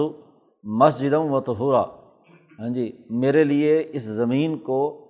[0.63, 1.83] مسجد و تہورا
[2.59, 5.09] ہاں جی میرے لیے اس زمین کو،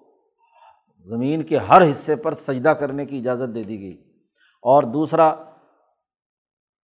[1.04, 4.20] زمین کے ہر حصے پر سجدہ کرنے کی اجازت دے دی گئی۔
[4.62, 5.34] اور دوسرا،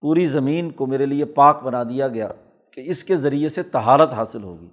[0.01, 2.29] پوری زمین کو میرے لیے پاک بنا دیا گیا
[2.73, 4.70] کہ اس کے ذریعے سے تہارت حاصل ہوگی۔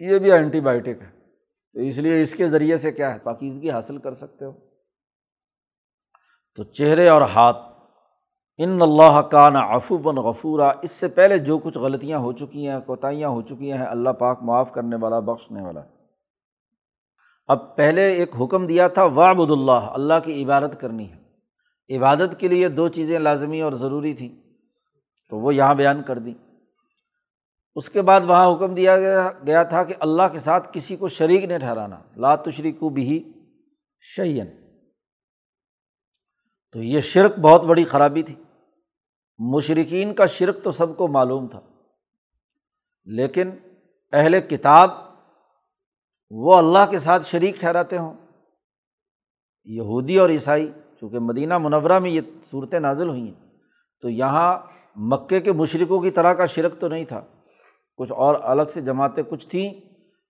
[0.00, 1.10] یہ بھی اینٹی بائیوٹک ہے۔
[1.72, 4.52] تو اس لیے اس کے ذریعے سے کیا ہے؟ پاکیزگی حاصل کر سکتے ہو۔
[6.54, 7.71] تو چہرے اور ہاتھ
[8.58, 12.80] ان اللہ کا نا بن غفورا، اس سے پہلے جو کچھ غلطیاں ہو چکی ہیں،
[12.86, 15.80] کوتاہیاں ہو چکی ہیں، اللہ پاک معاف کرنے والا بخشنے والا۔
[17.46, 22.48] اب پہلے ایک حکم دیا تھا وابد اللہ اللہ کی عبادت کرنی ہے۔ عبادت کے
[22.48, 24.28] لیے دو چیزیں لازمی اور ضروری تھیں،
[25.30, 26.34] تو وہ یہاں بیان کر دیں
[27.74, 31.08] اس کے بعد وہاں حکم دیا گیا گیا تھا کہ اللہ کے ساتھ کسی کو
[31.08, 33.32] شریک نہیں ٹھہرانا۔ لا تشری کو بھی
[34.00, 34.46] شعین
[36.72, 38.34] تو یہ شرک بہت بڑی خرابی تھی۔
[39.38, 41.60] مشرقین کا شرک تو سب کو معلوم تھا،
[43.06, 43.50] لیکن
[44.12, 44.90] اہل کتاب
[46.30, 48.14] وہ اللہ کے ساتھ شریک ٹھہراتے ہوں۔
[49.64, 53.58] یہودی اور عیسائی، چونکہ مدینہ منورہ میں یہ صورتیں نازل ہوئی ہیں،
[54.02, 54.58] تو یہاں
[54.96, 57.20] مکے کے مشرقوں کی طرح کا شرک تو نہیں تھا۔
[57.98, 59.70] کچھ اور الگ سے جماعتیں کچھ تھیں،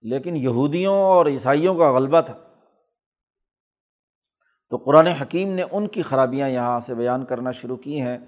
[0.03, 2.39] لیکن یہودیوں اور عیسائیوں کا غلبہ تھا۔
[4.73, 8.19] تو قرآن حکیم نے ان کی خرابیاں یہاں سے بیان کرنا شروع کی ہیں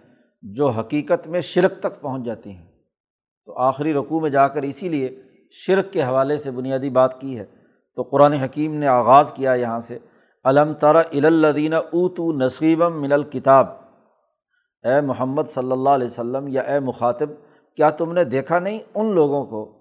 [0.42, 2.66] جو حقیقت میں شرک تک پہنچ جاتی ہیں۔
[3.44, 7.38] تو آخری رقوع میں جا کر اسی لیے شرک کے حوالے سے بنیادی بات کی
[7.38, 7.44] ہے۔
[7.96, 9.98] تو قرآن حکیم نے آغاز کیا یہاں سے
[10.44, 13.66] علم تر الدین اوتو نصیبم من الکتاب
[14.82, 17.30] اے محمد صلی اللہ علیہ وسلم یا اے مخاطب،
[17.76, 19.78] کیا تم نے دیکھا نہیں ان لوگوں کو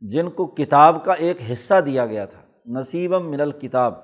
[0.00, 3.94] جن کو کتاب کا ایک حصہ دیا گیا تھا؟ نصیبم من الکتاب،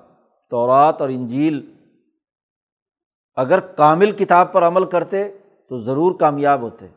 [0.49, 1.76] تورات اور انجیل۔
[3.37, 5.29] اگر کامل کتاب پر عمل کرتے
[5.69, 6.87] تو ضرور کامیاب ہوتے،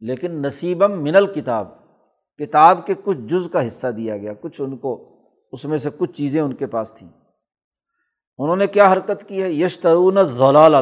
[0.00, 1.68] لیکن نصیبم من الکتاب،
[2.38, 5.08] کتاب کے کچھ جز کا حصہ دیا گیا، کچھ ان کو،
[5.52, 7.08] اس میں سے کچھ چیزیں ان کے پاس تھیں۔
[8.38, 10.80] انہوں نے کیا حرکت کی ہے؟ یش ترون ضلع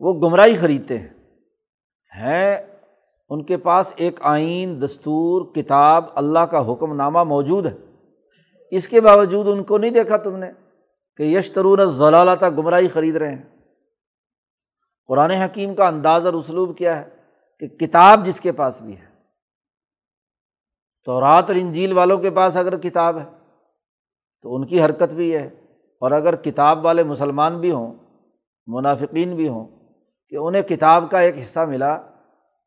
[0.00, 1.08] وہ گمراہی خریدتے ہیں۔
[2.16, 2.56] ہیں،
[3.28, 7.76] ان کے پاس ایک آئین، دستور، کتاب، اللہ کا حکم نامہ موجود ہے۔
[8.70, 10.50] اس کے باوجود ان کو نہیں دیکھا تم نے؟
[11.16, 11.80] کہ یش ترون
[12.58, 13.42] گمراہی خرید رہے ہیں۔
[15.06, 17.08] قرآن حکیم کا انداز اور اسلوب کیا ہے
[17.60, 19.06] کہ کتاب جس کے پاس بھی ہے۔
[21.04, 23.24] تو رات اور انجیل والوں کے پاس اگر کتاب ہے
[24.42, 25.50] تو ان کی حرکت بھی ہے۔
[26.00, 27.94] اور اگر کتاب والے مسلمان بھی ہوں،
[28.66, 29.66] منافقین بھی ہوں،
[30.28, 31.92] کہ انہیں کتاب کا ایک حصہ ملا،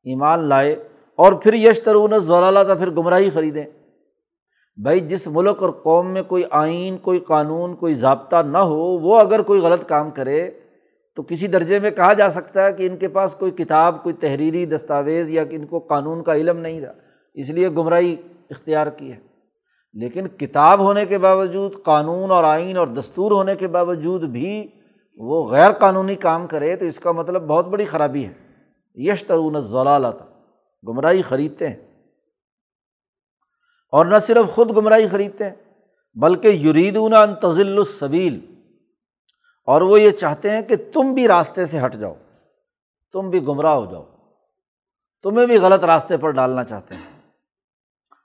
[0.03, 0.73] ایمان لائے
[1.15, 3.65] اور پھر یش ترون ضلع تھا پھر گمراہی خریدیں۔
[4.83, 9.19] بھائی جس ملک اور قوم میں کوئی آئین، کوئی قانون، کوئی ضابطہ نہ ہو، وہ
[9.19, 10.51] اگر کوئی غلط کام کرے
[11.15, 14.15] تو کسی درجے میں کہا جا سکتا ہے کہ ان کے پاس کوئی کتاب، کوئی
[14.15, 16.91] تحریری دستاویز یا ان کو قانون کا علم نہیں رہا
[17.33, 18.15] اس لیے گمراہی
[18.49, 19.17] اختیار کی ہے۔
[19.93, 24.67] لیکن کتاب ہونے کے باوجود، قانون اور آئین اور دستور ہونے کے باوجود بھی
[25.17, 28.33] وہ غیر قانونی کام کرے تو اس کا مطلب بہت بڑی خرابی ہے۔
[28.95, 29.99] یش ترون ضلع
[30.87, 31.94] گمراہی خریدتے ہیں۔
[33.95, 35.55] اور نہ صرف خود گمراہی خریدتے ہیں،
[36.15, 38.39] بلکہ یریدون تزل الصبیل
[39.65, 42.13] اور وہ یہ چاہتے ہیں کہ تم بھی راستے سے ہٹ جاؤ،
[43.13, 44.03] تم بھی گمراہ ہو جاؤ۔
[45.23, 47.21] تمہیں بھی غلط راستے پر ڈالنا چاہتے ہیں۔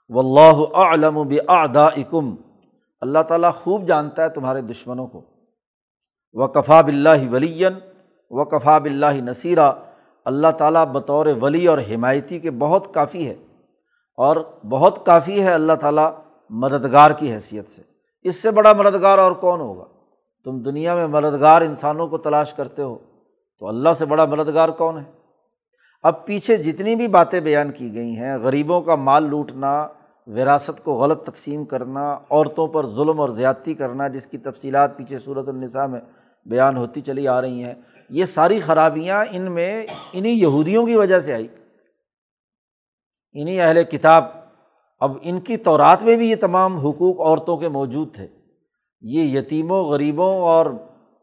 [0.09, 2.35] و اللہ علم و بدا اکم
[3.01, 5.21] اللہ تعالیٰ خوب جانتا ہے تمہارے دشمنوں کو۔
[6.33, 7.65] و کفا بلّہ ولی
[8.29, 9.71] و کفا بلّہ نصیرہ
[10.25, 13.35] اللہ تعالیٰ بطور ولی اور حمایتی کے بہت کافی ہے۔
[14.17, 14.35] اور
[14.69, 16.11] بہت کافی ہے اللہ تعالیٰ
[16.49, 17.81] مددگار کی حیثیت سے۔
[18.23, 19.83] اس سے بڑا مددگار اور کون ہوگا؟
[20.43, 22.97] تم دنیا میں مددگار انسانوں کو تلاش کرتے ہو،
[23.59, 25.03] تو اللہ سے بڑا مددگار کون ہے؟
[26.03, 29.87] اب پیچھے جتنی بھی باتیں بیان کی گئی ہیں، غریبوں کا مال لوٹنا،
[30.27, 35.17] وراثت کو غلط تقسیم کرنا، عورتوں پر ظلم اور زیادتی کرنا، جس کی تفصیلات پیچھے
[35.17, 35.99] صورت النساء میں
[36.45, 37.73] بیان ہوتی چلی آ رہی ہیں،
[38.09, 41.47] یہ ساری خرابیاں ان میں انہیں یہودیوں کی وجہ سے آئی۔
[43.33, 44.25] انہیں اہل کتاب،
[44.99, 48.27] اب ان کی تورات میں بھی یہ تمام حقوق عورتوں کے موجود تھے۔
[49.01, 50.65] یہ یتیموں، غریبوں اور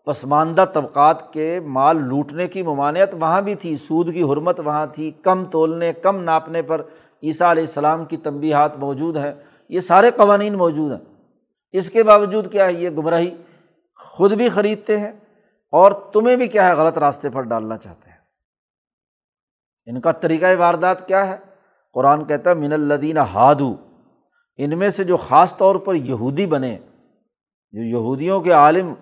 [0.07, 5.11] پسماندہ طبقات کے مال لوٹنے کی ممانعت وہاں بھی تھی۔ سود کی حرمت وہاں تھی۔
[5.11, 6.83] کم تولنے، کم ناپنے پر
[7.23, 9.33] عیسیٰ علیہ السلام کی تنبیہات موجود ہیں۔
[9.69, 11.15] یہ سارے قوانین موجود ہیں۔
[11.73, 13.31] اس کے باوجود کیا ہے؟ یہ گمراہی
[13.97, 15.13] خود بھی خریدتے ہیں
[15.73, 18.17] اور تمہیں بھی کیا ہے؟ غلط راستے پر ڈالنا چاہتے ہیں۔
[19.87, 21.48] ان کا طریقۂ واردات کیا ہے؟
[21.93, 23.77] قرآن کہتا ہے، من الدین ہادو.
[24.57, 26.79] ان میں سے جو خاص طور پر یہودی بنے،
[27.73, 28.95] جو یہودیوں کے عالم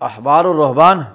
[0.00, 1.14] اخبار و رحبان ہیں،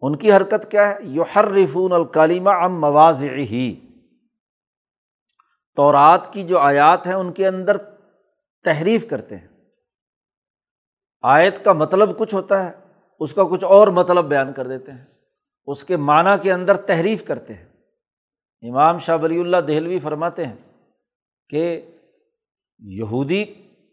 [0.00, 3.80] ان کی حرکت کیا ہے؟ یو ہر رفون الکلیمہ ام مواز ہی
[5.76, 7.76] تورات کی جو آیات ہیں، ان کے اندر
[8.64, 9.48] تحریف کرتے ہیں۔
[11.22, 12.72] آیت کا مطلب کچھ ہوتا ہے،
[13.20, 15.04] اس کا کچھ اور مطلب بیان کر دیتے ہیں۔
[15.66, 17.69] اس کے معنی کے اندر تحریف کرتے ہیں۔
[18.62, 20.56] امام شاہ ولی اللہ دہلوی فرماتے ہیں
[21.48, 21.80] کہ
[22.78, 23.44] یہودی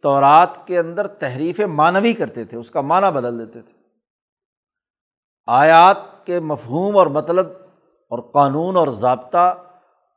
[0.04, 3.74] تورات کے اندر تحریف معنوی کرتے تھے، اس کا معنی بدل دیتے تھے۔
[5.48, 7.48] آیات کے مفہوم اور مطلب
[8.10, 9.64] اور قانون اور ضابطہ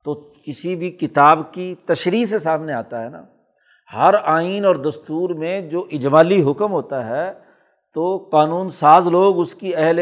[0.05, 3.23] تو کسی بھی کتاب کی تشریح سے سامنے آتا ہے نا۔
[3.95, 7.33] ہر آئین اور دستور میں جو اجمالی حکم ہوتا ہے
[7.95, 10.01] تو قانون ساز لوگ اس کی اہل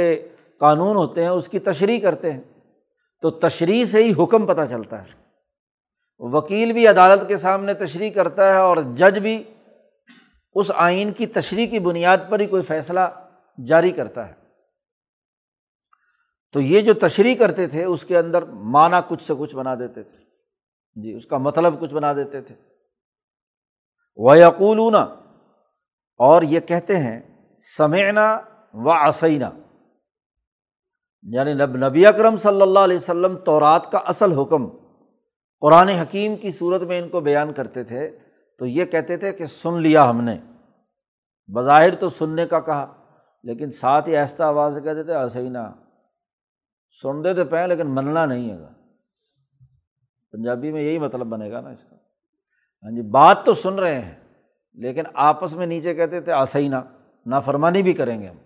[0.59, 2.41] قانون ہوتے ہیں، اس کی تشریح کرتے ہیں۔
[3.21, 5.29] تو تشریح سے ہی حکم پتہ چلتا ہے۔
[6.19, 9.45] وکیل بھی عدالت کے سامنے تشریح کرتا ہے اور جج بھی
[10.55, 13.01] اس آئین کی تشریح کی بنیاد پر ہی کوئی فیصلہ
[13.67, 14.35] جاری کرتا ہے۔
[16.53, 20.03] تو یہ جو تشریح کرتے تھے، اس کے اندر معنی کچھ سے کچھ بنا دیتے
[20.03, 20.19] تھے۔
[21.03, 22.55] جی اس کا مطلب کچھ بنا دیتے تھے۔
[24.17, 24.95] و یقولون
[26.17, 27.21] اور یہ کہتے ہیں
[27.77, 28.41] سمینا
[28.75, 29.45] و عصینہ
[31.33, 34.69] یعنی نب، نبی اکرم صلی اللہ علیہ وسلم تورات کا اصل حکم
[35.63, 38.19] قرآن حکیم کی صورت میں ان کو بیان کرتے تھے،
[38.59, 40.37] تو یہ کہتے تھے کہ سن لیا ہم نے۔
[41.49, 42.87] بظاہر تو سننے کا کہا،
[43.43, 45.59] لیکن ساتھ ہی ایسا آواز سے کہتے تھے عصینہ
[47.03, 48.73] سنتے تو پہ لیکن مننا نہیں ہے۔ گا
[50.33, 51.97] پنجابی میں یہی مطلب بنے گا نا اس کا۔
[52.85, 54.15] ہاں جی بات تو سن رہے ہیں،
[54.73, 56.77] لیکن آپس میں نیچے کہتے تھے آسینہ
[57.27, 58.37] نافرمانی بھی کریں گے ہم،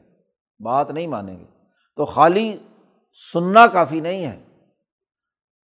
[0.61, 1.45] بات نہیں مانیں گے۔
[1.97, 2.57] تو خالی
[3.13, 4.43] سننا کافی نہیں ہے۔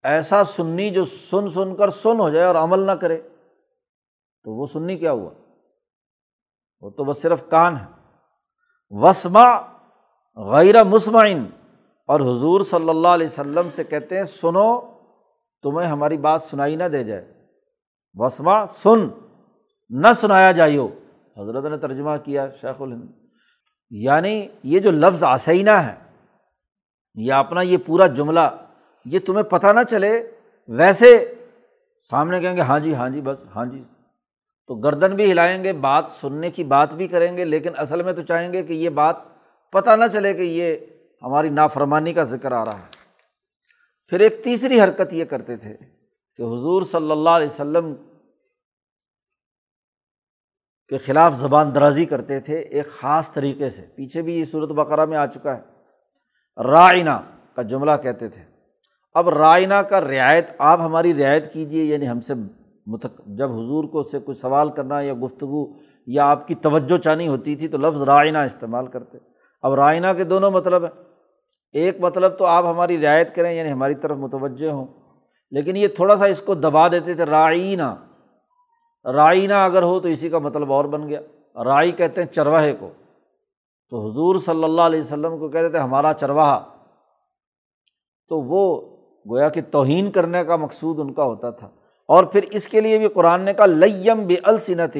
[0.03, 3.17] ایسا سننی جو سن سن کر سن ہو جائے اور عمل نہ کرے،
[4.45, 5.31] تو وہ سننی کیا ہوا؟
[6.81, 7.87] وہ تو بس صرف کان ہے۔
[8.91, 9.57] وسما
[10.37, 11.47] غیر مسمعین
[12.07, 14.81] اور حضور صلی اللہ علیہ وسلم سے کہتے ہیں، سنو،
[15.63, 17.47] تمہیں ہماری بات سنائی نہ دے جائے۔
[18.15, 19.09] وسما سن،
[19.89, 20.89] نہ سنایا جائیو۔
[21.37, 23.09] حضرت نے ترجمہ کیا شیخ الہند۔
[23.91, 26.08] یعنی یہ جو لفظ آسینہ ہے
[27.21, 28.41] یا اپنا یہ پورا جملہ،
[29.05, 30.31] یہ تمہیں پتہ نہ چلے،
[30.69, 31.35] ویسے
[32.11, 33.85] سامنے کہیں گے ہاں جی ہاں جی بس ہاں جی۔
[34.67, 38.13] تو گردن بھی ہلائیں گے، بات سننے کی بات بھی کریں گے، لیکن اصل میں
[38.13, 39.17] تو چاہیں گے کہ یہ بات
[39.71, 40.77] پتہ نہ چلے کہ یہ
[41.23, 42.99] ہماری نافرمانی کا ذکر آ رہا ہے۔
[44.09, 45.77] پھر ایک تیسری حرکت یہ کرتے تھے
[46.37, 47.95] کہ حضور صلی اللہ علیہ وسلم
[50.89, 55.05] کے خلاف زبان درازی کرتے تھے ایک خاص طریقے سے۔ پیچھے بھی یہ صورت بقرہ
[55.05, 55.78] میں آ چکا ہے۔
[56.63, 57.21] رائنا
[57.57, 58.43] کا جملہ کہتے تھے۔
[59.15, 62.35] اب رائنا کا رعایت آپ ہماری رعایت کیجیے یعنی ہم سے
[62.87, 65.67] متق، جب حضور کو اس سے کچھ سوال کرنا یا گفتگو
[66.07, 69.19] یا آپ کی توجہ چانی ہوتی تھی تو لفظ رائنا استعمال کرتے۔
[69.63, 71.03] اب رائنا کے دونوں مطلب ہیں۔
[71.73, 74.87] ایک مطلب تو آپ ہماری رعایت کریں یعنی ہماری طرف متوجہ ہوں۔
[75.51, 77.95] لیکن یہ تھوڑا سا اس کو دبا دیتے تھے رائنا
[79.13, 81.21] رائنا اگر ہو تو اسی کا مطلب اور بن گیا۔
[81.65, 82.91] رائی کہتے ہیں چرواہے کو۔
[83.91, 86.65] تو حضور صلی اللہ علیہ وسلم کو کہتے تھے، ہمارا چرواہا۔
[88.29, 88.97] تو وہ
[89.31, 91.67] گویا کہ توہین کرنے کا مقصود ان کا ہوتا تھا۔
[92.09, 94.97] اور پھر اس کے لیے بھی قرآن نے کہا لیم بے السنت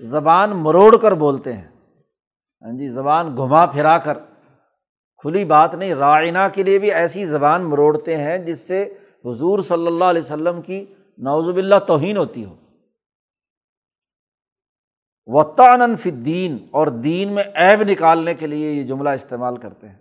[0.00, 1.68] زبان مروڑ کر بولتے ہیں۔
[2.62, 4.18] ہاں جی زبان گھما پھرا کر۔
[5.16, 9.86] کھلی بات نہیں رائنا کے لیے بھی ایسی زبان مروڑتے ہیں جس سے حضور صلی
[9.86, 10.86] اللہ علیہ وسلم کی
[11.18, 12.54] نوزب اللہ توہین ہوتی ہو۔
[15.28, 19.94] وطان فدین اور دین میں ایب نکالنے کے لیے یہ جملہ استعمال کرتے ہیں۔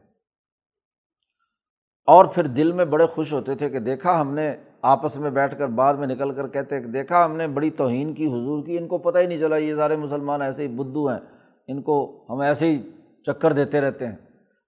[2.07, 5.57] اور پھر دل میں بڑے خوش ہوتے تھے کہ دیکھا ہم نے آپس میں بیٹھ
[5.57, 8.77] کر بعد میں نکل کر کہتے کہ دیکھا ہم نے بڑی توہین کی، حضور کی،
[8.77, 11.19] ان کو پتہ ہی نہیں چلا یہ سارے مسلمان ایسے ہی بدھو ہیں،
[11.67, 12.81] ان کو ہم ایسے ہی
[13.25, 14.15] چکر دیتے رہتے ہیں۔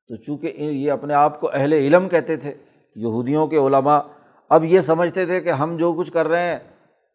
[0.07, 2.53] تو چونکہ یہ اپنے آپ کو اہل علم کہتے تھے،
[2.95, 3.99] یہودیوں کے علماء
[4.49, 6.59] اب یہ سمجھتے تھے کہ ہم جو کچھ کر رہے ہیں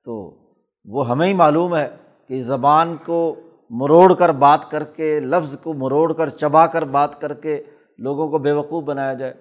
[0.05, 0.35] تو
[0.85, 1.89] وہ ہمیں ہی معلوم ہے۔
[2.29, 3.35] کہ زبان کو
[3.71, 7.63] مروڑ کر بات کر کے، لفظ کو مروڑ کر، چبا کر بات کر کے
[7.99, 9.35] لوگوں کو بیوقوف بنایا جائے۔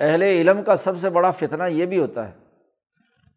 [0.00, 2.32] اہل علم کا سب سے بڑا فتنہ یہ بھی ہوتا ہے۔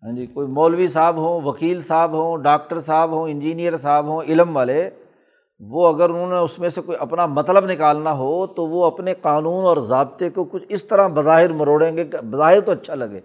[0.04, 4.21] ہاں جی کوئی مولوی صاحب ہوں، وکیل صاحب ہوں، ڈاکٹر صاحب ہوں، انجینئر صاحب ہوں،
[4.21, 4.89] علم والے،
[5.60, 9.13] وہ اگر انہوں نے اس میں سے کوئی اپنا مطلب نکالنا ہو تو وہ اپنے
[9.13, 13.19] قانون اور ضابطے کو کچھ اس طرح بظاہر مروڑیں گے کہ بظاہر تو اچھا لگے۔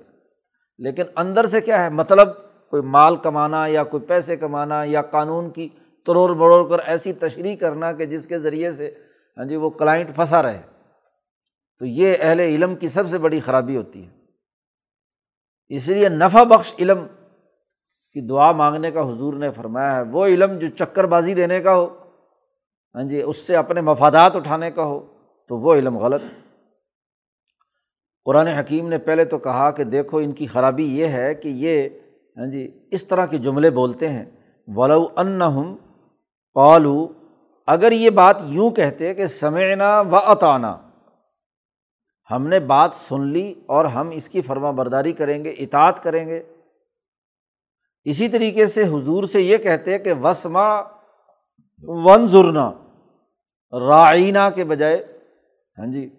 [0.78, 2.28] لیکن اندر سے کیا ہے؟ مطلب
[2.76, 5.68] کوئی مال کمانا یا کوئی پیسے کمانا یا قانون کی
[6.06, 8.94] تروڑ مروڑ کر ایسی تشریح کرنا کہ جس کے ذریعے سے
[9.36, 10.62] ہاں جی وہ کلائنٹ پھنسا رہے۔
[11.78, 14.10] تو یہ اہل علم کی سب سے بڑی خرابی ہوتی ہے۔
[15.68, 17.06] اس لیے نفع بخش علم
[18.12, 21.74] کی دعا مانگنے کا حضور نے فرمایا ہے۔ وہ علم جو چکر بازی دینے کا
[21.74, 21.86] ہو
[22.94, 25.06] ہاں جی اس سے اپنے مفادات اٹھانے کا ہو،
[25.48, 26.46] تو وہ علم غلط۔ ہے
[28.24, 31.88] قرآن حکیم نے پہلے تو کہا کہ دیکھو، ان کی خرابی یہ ہے کہ یہ
[32.36, 34.24] ہاں جی اس طرح کے جملے بولتے ہیں۔
[34.68, 35.76] ولو ان ہم
[36.54, 37.08] پالو
[37.66, 40.76] اگر یہ بات یوں کہتے کہ سمعنا و اطانا
[42.30, 46.28] ہم نے بات سن لی اور ہم اس کی فرما برداری کریں گے، اطاعت کریں
[46.28, 46.42] گے۔
[48.04, 50.80] اسی طریقے سے حضور سے یہ کہتے کہ وسما
[51.82, 52.72] ون ضرنا
[53.88, 55.04] رائنا کے بجائے
[55.78, 56.10] ہاں جی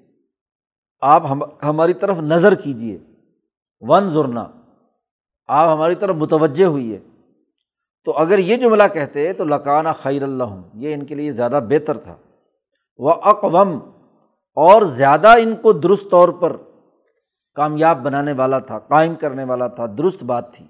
[1.01, 2.99] آپ ہم ہماری طرف نظر کیجیے
[3.79, 4.47] ون ضرنا
[5.47, 6.99] آپ ہماری طرف متوجہ ہوئی ہے۔
[8.05, 11.97] تو اگر یہ جملہ کہتے تو لکانہ خیر اللہ یہ ان کے لیے زیادہ بہتر
[11.97, 12.15] تھا۔
[12.97, 13.79] وہ اقوم
[14.55, 16.57] اور زیادہ ان کو درست طور پر
[17.55, 20.65] کامیاب بنانے والا تھا، قائم کرنے والا تھا، درست بات تھی۔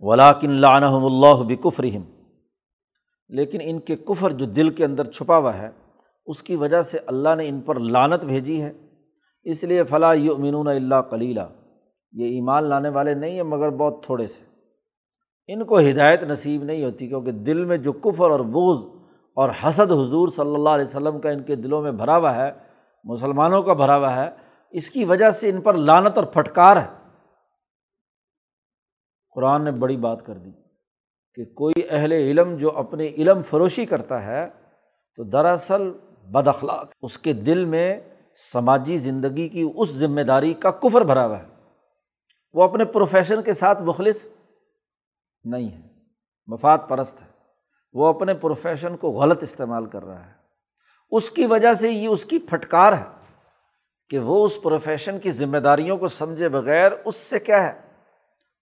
[0.00, 2.02] ولاکن لعنحم اللہ بکفرہم
[3.28, 5.70] لیکن ان کے کفر جو دل کے اندر چھپا ہوا ہے،
[6.26, 8.72] اس کی وجہ سے اللہ نے ان پر لانت بھیجی ہے۔
[9.44, 11.40] اس لیے فلاں یؤمنون اللہ کلیلہ
[12.12, 14.44] یہ ایمان لانے والے نہیں ہیں مگر بہت تھوڑے سے۔
[15.46, 19.00] ان کو ہدایت نصیب نہیں ہوتی کیونکہ دل میں جو کفر اور بوز
[19.36, 22.52] اور حسد حضور صلی اللہ علیہ وسلم کا ان کے دلوں میں بھرا ہوا ہے،
[23.04, 24.30] مسلمانوں کا بھرا ہوا ہے،
[24.70, 27.10] اس کی وجہ سے ان پر لانت اور پھٹکار ہے۔
[29.34, 30.50] قرآن نے بڑی بات کر دی
[31.34, 34.50] کہ کوئی اہل علم جو اپنے علم فروشی کرتا ہے
[35.16, 35.92] تو دراصل
[36.32, 38.00] بد اخلاق، اس کے دل میں
[38.52, 41.51] سماجی زندگی کی اس ذمہ داری کا کفر بھرا ہوا ہے۔
[42.52, 44.26] وہ اپنے پروفیشن کے ساتھ مخلص
[45.44, 45.80] نہیں ہے،
[46.46, 47.26] مفاد پرست ہے۔
[47.92, 50.32] وہ اپنے پروفیشن کو غلط استعمال کر رہا ہے۔
[51.10, 53.34] اس کی وجہ سے یہ اس کی پھٹکار ہے
[54.08, 57.80] کہ وہ اس پروفیشن کی ذمہ داریوں کو سمجھے بغیر اس سے کیا ہے؟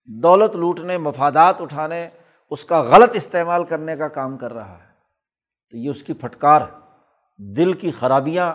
[0.07, 2.11] دولت لوٹنے، مفادات اٹھانے،
[2.51, 4.91] اس کا غلط استعمال کرنے کا کام کر رہا ہے۔
[5.71, 6.81] تو یہ اس کی پھٹکار ہے۔
[7.39, 8.53] دل کی خرابیاں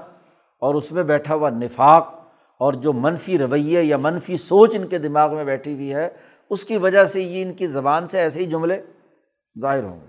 [0.60, 2.15] اور اس میں بیٹھا ہوا نفاق
[2.60, 6.10] اور جو منفی رویے یا منفی سوچ ان کے دماغ میں بیٹھی ہوئی ہے،
[6.50, 8.82] اس کی وجہ سے یہ ان کی زبان سے ایسے ہی جملے
[9.62, 10.08] ظاہر ہوں گے۔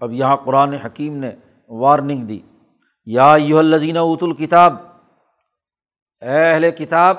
[0.00, 1.30] اب یہاں قرآن حکیم نے
[1.68, 2.40] وارننگ دی۔
[3.06, 4.74] یا یو الزین ات الکتاب،
[6.20, 7.16] اے اہل کتاب،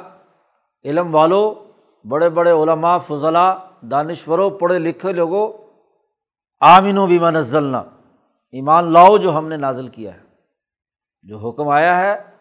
[0.84, 1.72] علم والو،
[2.10, 5.54] بڑے بڑے علماء، فضلاء، دانشوروں، پڑھے لکھے لوگوں
[6.60, 7.80] آمین و بیما نزلنا۔
[8.52, 10.20] ایمان لاؤ جو ہم نے نازل کیا ہے۔
[11.22, 12.33] جو حکم آیا ہے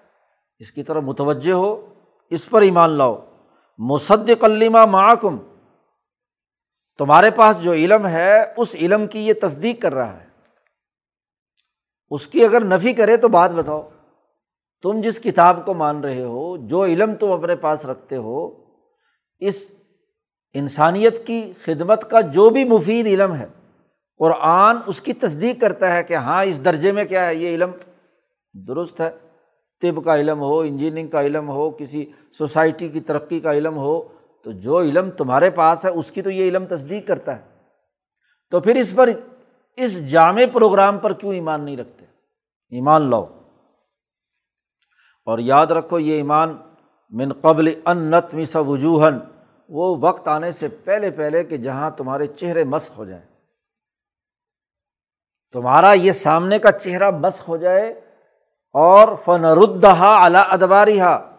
[0.63, 1.95] اس کی طرف متوجہ ہو،
[2.31, 3.25] اس پر ایمان لاؤ۔
[3.79, 5.39] مصد کلیمہ معکم۔
[6.99, 10.27] تمہارے پاس جو علم ہے، اس علم کی یہ تصدیق کر رہا ہے۔
[12.11, 13.89] اس کی اگر نفی کرے تو بات بتاؤ۔
[14.83, 18.65] تم جس کتاب کو مان رہے ہو، جو علم تم اپنے پاس رکھتے ہو،
[19.39, 19.73] اس
[20.55, 23.47] انسانیت کی خدمت کا جو بھی مفید علم ہے،
[24.19, 27.71] قرآن اس کی تصدیق کرتا ہے کہ ہاں اس درجے میں کیا ہے، یہ علم
[28.53, 29.32] درست ہے۔
[29.83, 34.09] طب کا علم ہو، انجینئرنگ کا علم ہو، کسی سوسائٹی کی ترقی کا علم ہو،
[34.43, 37.43] تو جو علم تمہارے پاس ہے، اس کی تو یہ علم تصدیق کرتا ہے۔
[38.51, 39.09] تو پھر اس پر،
[39.77, 42.05] اس جامع پروگرام پر کیوں ایمان نہیں رکھتے؟
[42.71, 43.27] ایمان لاؤ۔
[45.25, 46.57] اور یاد رکھو، یہ ایمان
[47.11, 49.19] من قبل ان نت مس وجوہن
[49.69, 53.23] وہ وقت آنے سے پہلے پہلے کہ جہاں تمہارے چہرے مسق ہو جائیں۔
[55.53, 58.01] تمہارا یہ سامنے کا چہرہ مسق ہو جائے
[58.73, 61.31] اور فن ردہا اعلیٰ ادباری ہا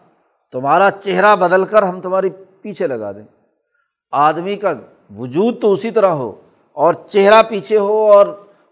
[0.52, 2.30] تمہارا چہرہ بدل کر ہم تمہاری
[2.62, 3.24] پیچھے لگا دیں۔
[4.12, 4.72] آدمی کا
[5.16, 6.32] وجود تو اسی طرح ہو
[6.72, 8.26] اور چہرہ پیچھے ہو اور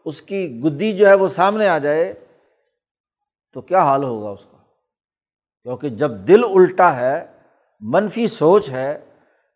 [0.05, 2.15] اس کی گدی جو ہے وہ سامنے آ جائے،
[3.53, 4.57] تو کیا حال ہوگا اس کا؟
[5.63, 7.27] کیونکہ جب دل الٹا ہے،
[7.81, 9.05] منفی سوچ ہے،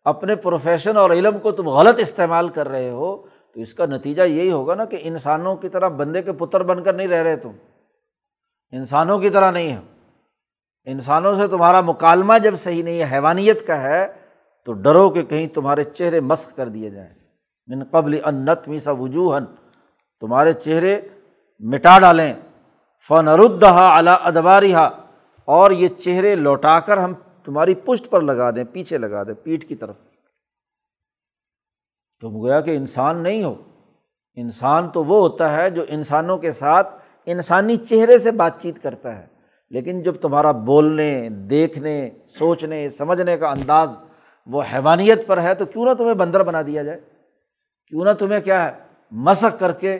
[0.05, 3.17] اپنے پروفیشن اور علم کو تم غلط استعمال کر رہے ہو،
[3.53, 6.83] تو اس کا نتیجہ یہی ہوگا نا کہ انسانوں کی طرح بندے کے پتر بن
[6.83, 7.51] کر نہیں رہ رہے تم۔
[8.71, 9.79] انسانوں کی طرح نہیں ہے۔
[10.85, 14.07] انسانوں سے تمہارا مکالمہ جب صحیح نہیں ہے، حیوانیت کا ہے،
[14.65, 17.13] تو ڈرو کہ کہیں تمہارے چہرے مسق کر دیے جائیں۔
[17.67, 19.45] من قبل انت میسا وجوہن
[20.19, 21.01] تمہارے چہرے
[21.59, 22.33] مٹا ڈالیں۔
[23.07, 24.73] فن ردہا اعلیٰ ادباری
[25.45, 27.13] اور یہ چہرے لوٹا کر ہم
[27.43, 29.95] تمہاری پشت پر لگا دیں، پیچھے لگا دیں، پیٹھ کی طرف۔
[32.21, 33.55] تم گویا کہ انسان نہیں ہو۔
[34.35, 36.96] انسان تو وہ ہوتا ہے جو انسانوں کے ساتھ
[37.27, 39.25] انسانی چہرے سے بات چیت کرتا ہے،
[39.69, 43.99] لیکن جب تمہارا بولنے، دیکھنے، سوچنے، سمجھنے کا انداز
[44.45, 46.99] وہ حیوانیت پر ہے، تو کیوں نہ تمہیں بندر بنا دیا جائے؟
[47.87, 48.71] کیوں نہ تمہیں کیا ہے
[49.11, 49.97] مسق کر کے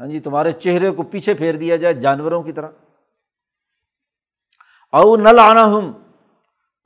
[0.00, 2.68] ہاں جی تمہارے چہرے کو پیچھے پھیر دیا جائے جانوروں کی طرح۔
[4.92, 5.92] او نہ لانا ہوں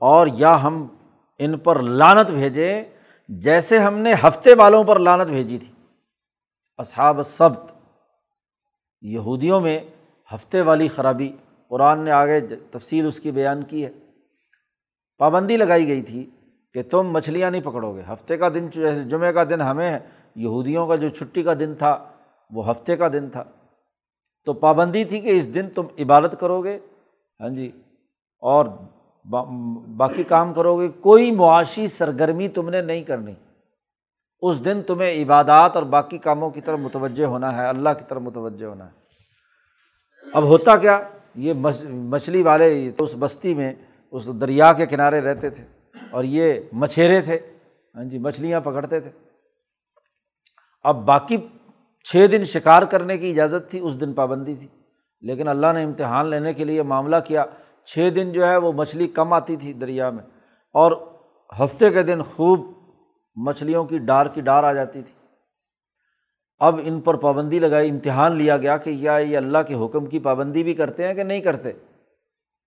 [0.01, 0.87] اور یا ہم
[1.39, 2.83] ان پر لانت بھیجیں،
[3.29, 5.71] جیسے ہم نے ہفتے والوں پر لانت بھیجی تھی۔
[6.79, 7.68] اصحاب سبت
[9.01, 9.79] یہودیوں میں
[10.35, 11.31] ہفتے والی خرابی،
[11.69, 12.41] قرآن نے آگے
[12.71, 13.91] تفصیل اس کی بیان کی ہے۔
[15.17, 16.29] پابندی لگائی گئی تھی
[16.73, 18.69] کہ تم مچھلیاں نہیں پکڑو گے ہفتے کا دن
[19.07, 19.99] جمعہ کا دن ہمیں
[20.35, 22.05] یہودیوں کا جو چھٹی کا دن تھا،
[22.51, 23.43] وہ ہفتے کا دن تھا۔
[24.45, 26.79] تو پابندی تھی کہ اس دن تم عبادت کرو گے
[27.39, 27.71] ہاں جی۔
[28.41, 28.65] اور
[29.97, 33.33] باقی کام کرو گے کوئی معاشی سرگرمی تم نے نہیں کرنی۔
[34.41, 38.21] اس دن تمہیں عبادات اور باقی کاموں کی طرف متوجہ ہونا ہے، اللہ کی طرف
[38.21, 38.91] متوجہ ہونا ہے۔
[40.33, 40.99] اب ہوتا کیا؟
[41.35, 41.53] یہ
[41.89, 43.75] مچھلی والے اس بستی میں،
[44.11, 45.63] اس دریا کے کنارے رہتے تھے
[46.11, 47.39] اور یہ مچھیرے تھے۔
[47.95, 49.11] ہاں جی مچھلیاں پکڑتے تھے۔
[50.83, 51.37] اب باقی
[52.03, 54.67] چھ دن شکار کرنے کی اجازت تھی، اس دن پابندی تھی۔
[55.21, 57.45] لیکن اللہ نے امتحان لینے کے لیے معاملہ کیا۔
[57.85, 60.23] چھ دن جو ہے وہ مچھلی کم آتی تھی دریا میں۔
[60.73, 60.91] اور
[61.59, 62.78] ہفتے کے دن خوب
[63.43, 65.27] مچھلیوں کی ڈار کی ڈار آ جاتی تھی۔
[66.59, 70.19] اب ان پر پابندی لگائی، امتحان لیا گیا کہ یا یہ اللہ کے حکم کی
[70.19, 71.71] پابندی بھی کرتے ہیں کہ نہیں کرتے۔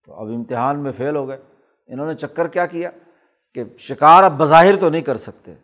[0.06, 1.38] تو اب امتحان میں فیل ہو گئے۔
[1.86, 2.90] انہوں نے چکر کیا کیا
[3.54, 5.54] کہ شکار اب بظاہر تو نہیں کر سکتے،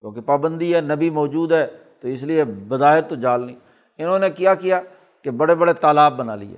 [0.00, 1.66] کیونکہ پابندی ہے، نبی موجود ہے،
[2.00, 3.56] تو اس لیے بظاہر تو جال نہیں۔
[3.98, 4.80] انہوں نے کیا کیا
[5.22, 6.56] کہ بڑے بڑے تالاب بنا لیے۔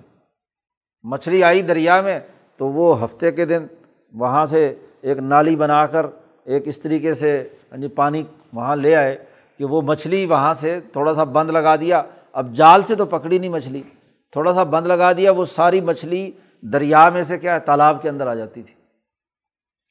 [1.02, 2.20] مچھلی آئی دریا میں
[2.56, 3.66] تو وہ ہفتے کے دن
[4.12, 6.06] وہاں سے ایک نالی بنا کر،
[6.44, 9.16] ایک اس طریقے سے یعنی پانی وہاں لے آئے
[9.60, 12.02] کہ وہ مچھلی وہاں سے تھوڑا سا بند لگا دیا۔
[12.32, 13.82] اب جال سے تو پکڑی نہیں مچھلی،
[14.32, 16.30] تھوڑا سا بند لگا دیا، وہ ساری مچھلی
[16.62, 18.74] دریا میں سے کیا ہے، تالاب کے اندر آ جاتی تھی۔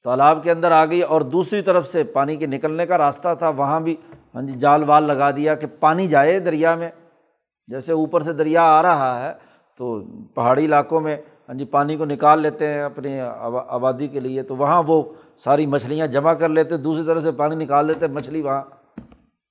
[0.06, 3.50] تالاب کے اندر آ گئی اور دوسری طرف سے پانی کے نکلنے کا راستہ تھا،
[3.50, 3.96] وہاں بھی
[4.36, 6.90] ہاں جی جال وال لگا دیا کہ پانی جائے دریا میں۔
[7.70, 9.34] جیسے اوپر سے دریا آ رہا ہے
[9.80, 10.00] تو
[10.36, 11.16] پہاڑی علاقوں میں
[11.50, 15.02] ہاں جی پانی کو نکال لیتے ہیں اپنی آبادی کے لیے۔ تو وہاں وہ
[15.44, 18.62] ساری مچھلیاں جمع کر لیتے، دوسری طرح سے پانی نکال لیتے، مچھلی وہاں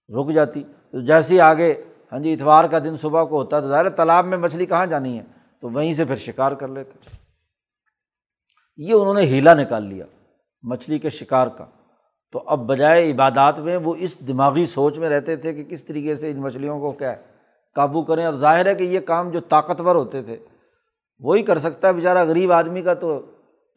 [0.08, 3.68] رک جاتی۔ تو جیسے ہی آگے ہاں جی اتوار کا دن صبح کو ہوتا تو
[3.68, 5.24] ظاہر تالاب میں مچھلی کہاں جانی ہے؟
[5.60, 7.16] تو وہیں سے پھر شکار کر لیتے۔
[8.76, 10.04] یہ انہوں نے ہیلا نکال لیا،
[10.62, 11.64] مچھلی کے شکار کا۔
[12.32, 16.14] تو اب بجائے عبادات میں، وہ اس دماغی سوچ میں رہتے تھے کہ کس طریقے
[16.14, 17.22] سے ان مچھلیوں کو کیا ہے،
[17.74, 20.36] قابو کریں۔ اور ظاہر ہے کہ یہ کام جو طاقتور ہوتے تھے،
[21.18, 23.22] وہی کر سکتا ہے۔ بیچارہ غریب آدمی کا تو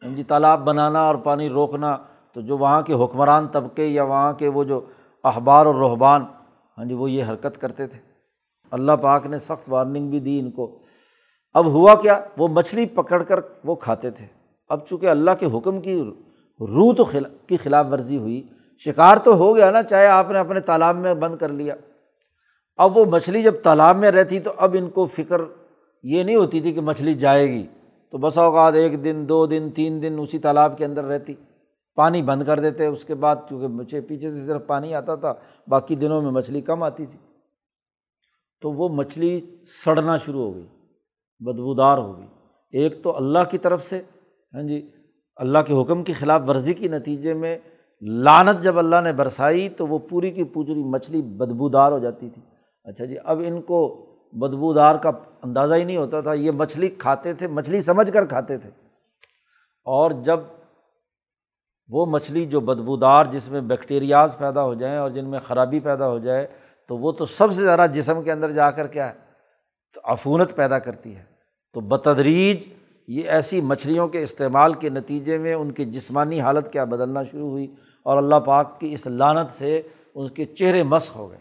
[0.02, 1.96] جی تالاب بنانا اور پانی روکنا،
[2.32, 4.80] تو جو وہاں کے حکمران طبقے یا وہاں کے وہ جو
[5.22, 6.24] اخبار اور رحبان
[6.78, 7.98] ہاں جی وہ یہ حرکت کرتے تھے۔
[8.70, 10.78] اللہ پاک نے سخت وارننگ بھی دی ان کو۔
[11.54, 14.26] اب ہوا کیا؟ وہ مچھلی پکڑ کر وہ کھاتے تھے۔
[14.68, 16.02] اب چونکہ اللہ کے حکم کی
[16.60, 18.42] روح تو خلا، کی خلاف ورزی ہوئی،
[18.78, 21.74] شکار تو ہو گیا نا، چاہے آپ نے اپنے تالاب میں بند کر لیا۔
[22.76, 25.40] اب وہ مچھلی جب تالاب میں رہتی تو اب ان کو فکر
[26.02, 27.66] یہ نہیں ہوتی تھی کہ مچھلی جائے گی۔
[28.12, 31.34] تو بسا اوقات ایک دن، دو دن، تین دن اسی تالاب کے اندر رہتی۔
[31.94, 35.34] پانی بند کر دیتے اس کے بعد، کیونکہ مچھلی پیچھے سے صرف پانی آتا تھا،
[35.68, 37.18] باقی دنوں میں مچھلی کم آتی تھی۔
[38.60, 39.40] تو وہ مچھلی
[39.84, 40.66] سڑنا شروع ہو گئی،
[41.40, 42.26] بدبودار ہو گئی۔
[42.70, 44.02] ایک تو اللہ کی طرف سے
[44.54, 44.90] ہاں جی
[45.36, 47.58] اللہ کے حکم کی خلاف ورزی کے نتیجے میں
[48.00, 52.42] لانت جب اللہ نے برسائی تو وہ پوری کی پوری مچھلی بدبودار ہو جاتی تھی۔
[52.84, 55.10] اچھا جی اب ان کو بدبودار کا
[55.42, 58.70] اندازہ ہی نہیں ہوتا تھا۔ یہ مچھلی کھاتے تھے، مچھلی سمجھ کر کھاتے تھے۔
[59.84, 60.40] اور جب
[61.88, 66.08] وہ مچھلی جو بدبودار جس میں بیکٹیریاز پیدا ہو جائیں اور جن میں خرابی پیدا
[66.08, 66.46] ہو جائے،
[66.88, 69.14] تو وہ تو سب سے زیادہ جسم کے اندر جا کر کیا ہے،
[69.94, 71.24] تو عفونت پیدا کرتی ہے۔
[71.72, 72.72] تو بتدریج
[73.08, 77.50] یہ ایسی مچھلیوں کے استعمال کے نتیجے میں ان کی جسمانی حالت کیا بدلنا شروع
[77.50, 79.82] ہوئی اور اللہ پاک کی اس لانت سے
[80.14, 81.38] ان کے چہرے مسق ہو گئے۔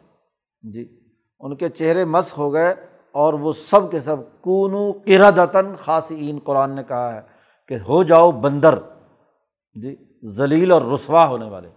[0.71, 1.00] جی۔
[1.41, 2.73] ان کے چہرے مسق ہو گئے
[3.11, 7.21] اور وہ سب کے سب کونو قردتاً خاصین قرآن نے کہا ہے
[7.67, 8.79] کہ ہو جاؤ بندر
[9.75, 11.69] جی ذلیل اور رسوا ہونے والے۔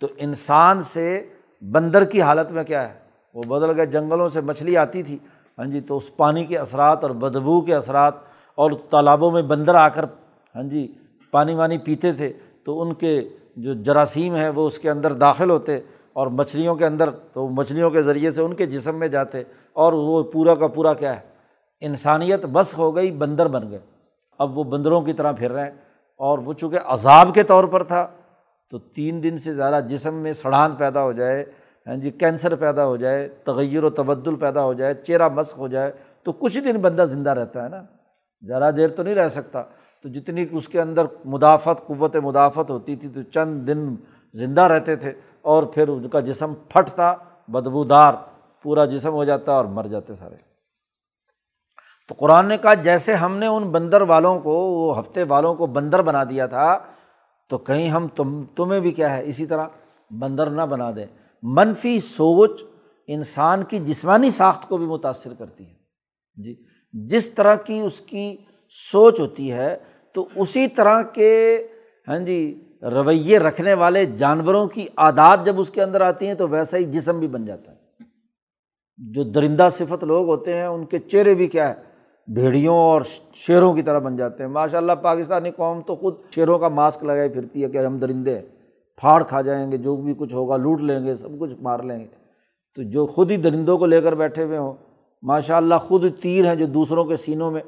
[0.00, 1.28] تو انسان سے
[1.62, 2.98] بندر کی حالت میں کیا ہے؟
[3.34, 5.18] وہ بدل گئے، جنگلوں سے مچھلی آتی تھی۔
[5.58, 8.14] ہاں جی تو اس پانی کے اثرات اور بدبو کے اثرات
[8.54, 10.04] اور تالابوں میں بندر آ کر
[10.54, 10.94] ہاں جی
[11.30, 12.32] پانی وانی پیتے تھے
[12.64, 15.80] تو ان کے جو جراثیم ہیں وہ اس کے اندر داخل ہوتے۔
[16.14, 19.42] اور مچھلیوں کے اندر، تو مچھلیوں کے ذریعے سے ان کے جسم میں جاتے،
[19.72, 21.20] اور وہ پورا کا پورا کیا ہے،
[21.80, 23.78] انسانیت بس ہو گئی، بندر بن گئے۔
[24.38, 25.70] اب وہ بندروں کی طرح پھر رہے۔ ہیں
[26.18, 28.06] اور وہ چونکہ عذاب کے طور پر تھا،
[28.70, 31.44] تو تین دن سے زیادہ جسم میں سڑان پیدا ہو جائے
[31.86, 35.68] ہاں جی کینسر پیدا ہو جائے، تغیر و تبدل پیدا ہو جائے، چہرہ مسق ہو
[35.68, 35.92] جائے،
[36.22, 37.82] تو کچھ دن بندہ زندہ رہتا ہے نا۔
[38.42, 39.62] زیادہ دیر تو نہیں رہ سکتا۔
[40.02, 43.94] تو جتنی اس کے اندر مدافعت، قوت مدافعت ہوتی تھی، تو چند دن
[44.32, 45.12] زندہ رہتے تھے۔
[45.44, 47.14] اور پھر ان کا جسم پھٹتا
[47.48, 48.14] بدبودار،
[48.62, 50.36] پورا جسم ہو جاتا اور مر جاتے سارے۔
[52.08, 55.66] تو قرآن نے کہا، جیسے ہم نے ان بندر والوں کو، وہ ہفتے والوں کو
[55.66, 56.78] بندر بنا دیا تھا،
[57.48, 59.66] تو کہیں ہم تم، تمہیں بھی کیا ہے، اسی طرح
[60.10, 61.06] بندر نہ بنا دیں۔
[61.42, 62.64] منفی سوچ
[63.06, 65.74] انسان کی جسمانی ساخت کو بھی متاثر کرتی ہے۔
[66.42, 68.36] جی جس طرح کی اس کی
[68.70, 69.76] سوچ ہوتی ہے،
[70.12, 71.66] تو اسی طرح کے
[72.08, 76.48] ہاں جی رویے رکھنے والے جانوروں کی عادات جب اس کے اندر آتی ہیں تو
[76.48, 77.76] ویسا ہی جسم بھی بن جاتا ہے۔
[78.96, 81.74] جو درندہ صفت لوگ ہوتے ہیں، ان کے چہرے بھی کیا ہے،
[82.34, 83.02] بھیڑیوں اور
[83.34, 87.04] شیروں کی طرح بن جاتے ہیں۔ ماشاء اللہ پاکستانی قوم تو خود شیروں کا ماسک
[87.04, 88.42] لگائے پھرتی ہے کہ ہم درندے ہیں
[88.96, 92.00] پھاڑ کھا جائیں گے، جو بھی کچھ ہوگا لوٹ لیں گے، سب کچھ مار لیں
[92.00, 92.24] گے۔
[92.76, 94.72] تو جو خود ہی درندوں کو لے کر بیٹھے ہوئے ہوں
[95.22, 97.62] ماشاء اللہ خود تیر ہیں جو دوسروں کے سینوں میں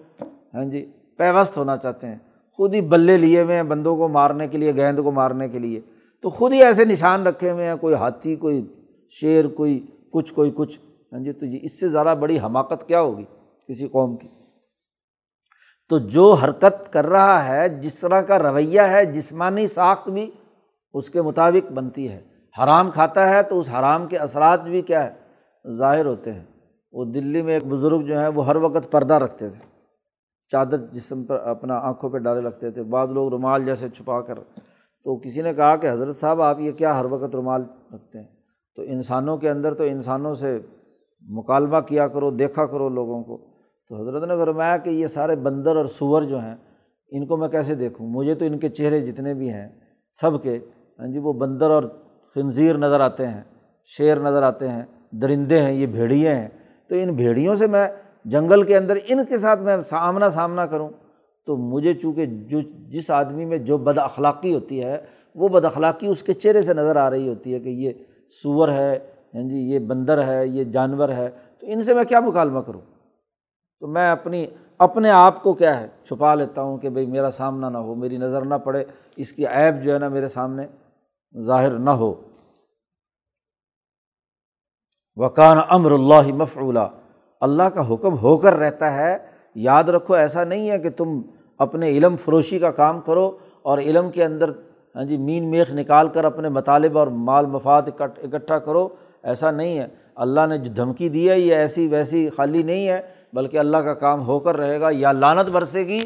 [0.55, 2.19] ہاں جی پیوست ہونا چاہتے ہیں۔
[2.57, 5.59] خود ہی بلے لیے ہوئے ہیں بندوں کو مارنے کے لیے، گیند کو مارنے کے
[5.59, 5.81] لیے۔
[6.23, 8.75] تو خود ہی ایسے نشان رکھے ہوئے ہیں، کوئی ہاتھی، کوئی
[9.11, 10.81] شیر، کوئی کچھ کوئی کچھ۔
[11.13, 13.25] ہاں جی تو جی، اس سے زیادہ بڑی حماقت کیا ہوگی
[13.69, 14.29] کسی قوم کی؟
[15.89, 20.31] تو جو حرکت کر رہا ہے، جس طرح کا رویہ ہے، جسمانی ساخت بھی
[20.95, 22.23] اس کے مطابق بنتی ہے۔
[22.63, 25.11] حرام کھاتا ہے تو اس حرام کے اثرات بھی کیا ہے؟
[25.73, 26.45] ظاہر ہوتے ہیں۔
[26.93, 29.76] وہ دلی میں ایک بزرگ جو ہیں، وہ ہر وقت پردہ رکھتے تھے۔
[30.49, 34.35] چادر جسم پر اپنا آنکھوں پہ ڈالے رکھتے تھے۔ بعض لوگ رومال جیسے چھپا کر۔
[35.05, 37.63] تو کسی نے کہا کہ حضرت صاحب، آپ یہ کیا ہر وقت رومال
[37.95, 38.27] رکھتے ہیں؟
[38.77, 40.61] تو انسانوں کے اندر تو انسانوں سے
[41.21, 43.47] مکالمہ کیا کرو، دیکھا کرو لوگوں کو۔
[43.89, 46.57] تو حضرت نے فرمایا کہ یہ سارے بندر اور سور جو ہیں،
[47.09, 49.69] ان کو میں کیسے دیکھوں؟ مجھے تو ان کے چہرے جتنے بھی ہیں،
[50.21, 50.59] سب کے
[50.99, 51.83] ہاں جی وہ بندر اور
[52.35, 53.43] خنزیر نظر آتے ہیں،
[53.85, 54.83] شیر نظر آتے ہیں،
[55.13, 56.49] درندے ہیں، یہ بھیڑیے ہیں۔
[56.89, 57.89] تو ان بھیڑیوں سے میں
[58.31, 60.89] جنگل کے اندر ان کے ساتھ میں سامنا سامنا کروں،
[61.47, 65.05] تو مجھے چونکہ جو جس آدمی میں جو بد اخلاقی ہوتی ہے،
[65.35, 67.93] وہ بد اخلاقی اس کے چہرے سے نظر آ رہی ہوتی ہے کہ یہ
[68.43, 68.99] سور ہے
[69.35, 72.81] ہاں جی یہ بندر ہے، یہ جانور ہے، تو ان سے میں کیا مکالمہ کروں؟
[73.81, 74.47] تو میں اپنی،
[74.79, 78.17] اپنے آپ کو کیا ہے، چھپا لیتا ہوں کہ بھائی میرا سامنا نہ ہو، میری
[78.17, 78.85] نظر نہ پڑے،
[79.17, 80.67] اس کی عیب جو ہے نا میرے سامنے
[81.43, 82.15] ظاہر نہ ہو۔
[85.17, 86.89] وکان امر اللہ مفعولہ
[87.41, 89.17] اللہ کا حکم ہو کر رہتا ہے،
[89.55, 91.21] یاد رکھو ایسا نہیں ہے کہ تم
[91.59, 93.31] اپنے علم فروشی کا کام کرو
[93.63, 94.51] اور علم کے اندر
[94.95, 98.89] ہاں جی مین میخ نکال کر اپنے مطالبہ اور مال مفاد اکٹھا کرو،
[99.23, 103.01] ایسا نہیں ہے۔ اللہ نے جو دھمکی دی ہے، یہ ایسی ویسی خالی نہیں ہے،
[103.33, 106.01] بلکہ اللہ کا کام ہو کر رہے گا، یا لانت برسے گی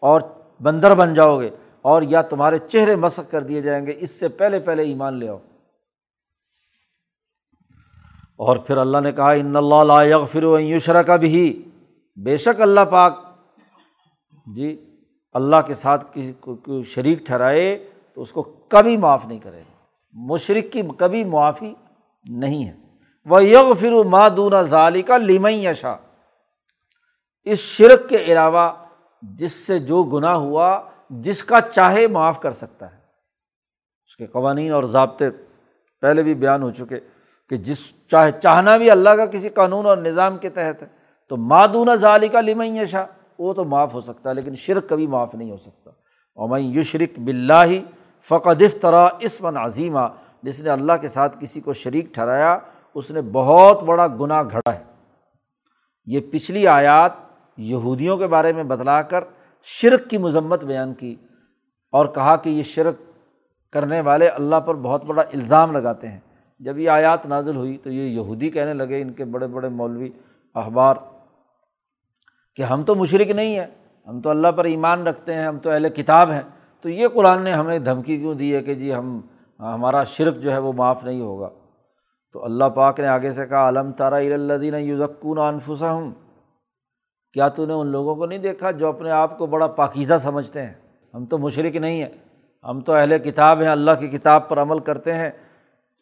[0.00, 0.20] اور
[0.62, 1.50] بندر بن جاؤ گے
[1.82, 5.28] اور یا تمہارے چہرے مسق کر دیے جائیں گے۔ اس سے پہلے پہلے ایمان لے
[5.28, 5.38] آؤ۔
[8.36, 11.70] اور پھر اللہ نے کہا ان اللہ فر و یوشرا کا بھی
[12.16, 13.18] بے شک اللہ پاک
[14.54, 14.96] جی
[15.32, 19.76] اللہ کے ساتھ کسی کو شریک ٹھہرائے تو اس کو کبھی معاف نہیں کرے گا۔
[20.12, 21.74] مشرق کی کبھی معافی
[22.24, 22.76] نہیں ہے۔
[23.24, 25.96] وہ یغ فرو مادون ظالی کا لیمئی یشا
[27.44, 28.72] اس شرک کے علاوہ
[29.22, 30.80] جس سے جو گناہ ہوا،
[31.10, 32.96] جس کا چاہے معاف کر سکتا ہے۔
[34.06, 35.30] اس کے قوانین اور ضابطے
[36.00, 37.00] پہلے بھی بیان ہو چکے۔
[37.48, 40.86] کہ جس چاہے چاہنا بھی اللہ کا کسی قانون اور نظام کے تحت ہے،
[41.28, 43.06] تو مادون ظالی کا لمئی شاہ
[43.38, 45.90] وہ تو معاف ہو سکتا ہے، لیکن شرک کبھی معاف نہیں ہو سکتا۔
[46.34, 47.80] اور میں یو شرک بلّہ
[48.28, 50.08] فقدف طرح اسمن عظیمہ
[50.42, 52.58] جس نے اللہ کے ساتھ کسی کو شریک ٹھہرایا،
[52.94, 54.84] اس نے بہت بڑا گناہ گھڑا ہے۔
[56.06, 57.12] یہ پچھلی آیات
[57.56, 59.24] یہودیوں کے بارے میں بدلا کر
[59.62, 61.16] شرک کی مذمت بیان کی
[61.90, 62.94] اور کہا کہ یہ شرک
[63.72, 66.20] کرنے والے اللہ پر بہت بڑا الزام لگاتے ہیں۔
[66.58, 70.10] جب یہ آیات نازل ہوئی تو یہ یہودی کہنے لگے ان کے بڑے بڑے مولوی
[70.54, 70.94] اخبار
[72.56, 73.66] کہ ہم تو مشرق نہیں ہیں،
[74.06, 76.42] ہم تو اللہ پر ایمان رکھتے ہیں، ہم تو اہل کتاب ہیں۔
[76.80, 79.20] تو یہ قرآن نے ہمیں دھمکی کیوں دی ہے کہ جی ہم،
[79.60, 81.50] ہمارا شرک جو ہے وہ معاف نہیں ہوگا؟
[82.32, 86.12] تو اللہ پاک نے آگے سے کہا علم تارا الدین یوزکون انفسا ہوں
[87.32, 90.62] کیا تو نے ان لوگوں کو نہیں دیکھا جو اپنے آپ کو بڑا پاکیزہ سمجھتے
[90.62, 90.72] ہیں؟
[91.14, 92.10] ہم تو مشرق نہیں ہیں،
[92.64, 95.30] ہم تو اہل کتاب ہیں، اللہ کی کتاب پر عمل کرتے ہیں۔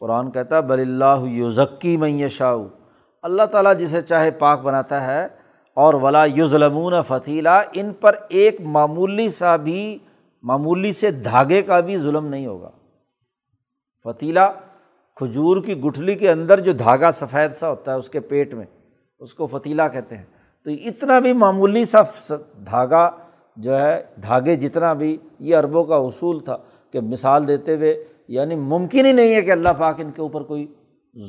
[0.01, 2.55] قرآن کہتا ہے، بل اللہ یوزکی میں شاہ
[3.23, 5.23] اللہ تعالیٰ جسے چاہے پاک بناتا ہے،
[5.77, 9.97] اور ولا یوزلمون فتیلہ ان پر ایک معمولی سا بھی،
[10.43, 12.69] معمولی سے دھاگے کا بھی ظلم نہیں ہوگا۔
[14.05, 14.39] فتیلہ
[15.17, 18.65] کھجور کی گٹھلی کے اندر جو دھاگا سفید سا ہوتا ہے، اس کے پیٹ میں،
[19.21, 20.23] اس کو فتیلہ کہتے ہیں۔
[20.65, 22.01] تو اتنا بھی معمولی سا
[22.65, 23.09] دھاگا
[23.57, 26.57] جو ہے، دھاگے جتنا بھی، یہ عربوں کا اصول تھا
[26.93, 27.93] کہ مثال دیتے ہوئے
[28.27, 30.73] یعنی ممکن ہی نہیں ہے کہ اللہ پاک ان کے اوپر کوئی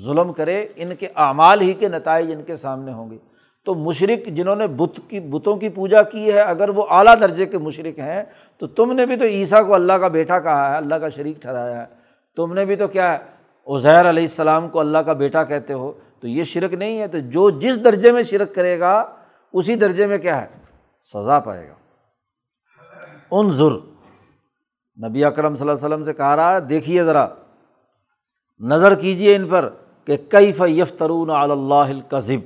[0.05, 3.19] ظلم کرے، ان کے اعمال ہی کے نتائج ان کے سامنے ہوں گے۔
[3.65, 7.47] تو مشرق جنہوں نے بت کی، بتوں کی پوجا کی ہے، اگر وہ اعلیٰ درجے
[7.47, 8.25] کے مشرق ہیں،
[8.59, 11.43] تو تم نے بھی تو عیسیٰ کو اللہ کا بیٹا کہا ہے، اللہ کا شریک
[11.43, 11.87] ٹھہرایا ہے۔
[12.37, 13.19] تم نے بھی تو کیا ہے،
[13.75, 17.19] عزیر علیہ السلام کو اللہ کا بیٹا کہتے ہو۔ تو یہ شرک نہیں ہے۔ تو
[17.19, 19.05] جو جس درجے میں شرک کرے گا،
[19.53, 20.47] اسی درجے میں کیا ہے؟
[21.13, 21.75] سزا پائے گا۔
[23.31, 23.96] ان ضر
[25.03, 27.27] نبی اکرم صلی اللہ علیہ وسلم سے کہا رہا ہے، دیکھیے ذرا،
[28.61, 29.69] نظر کیجیے ان پر
[30.05, 32.41] کہ کئی فیفترون اللہ القذب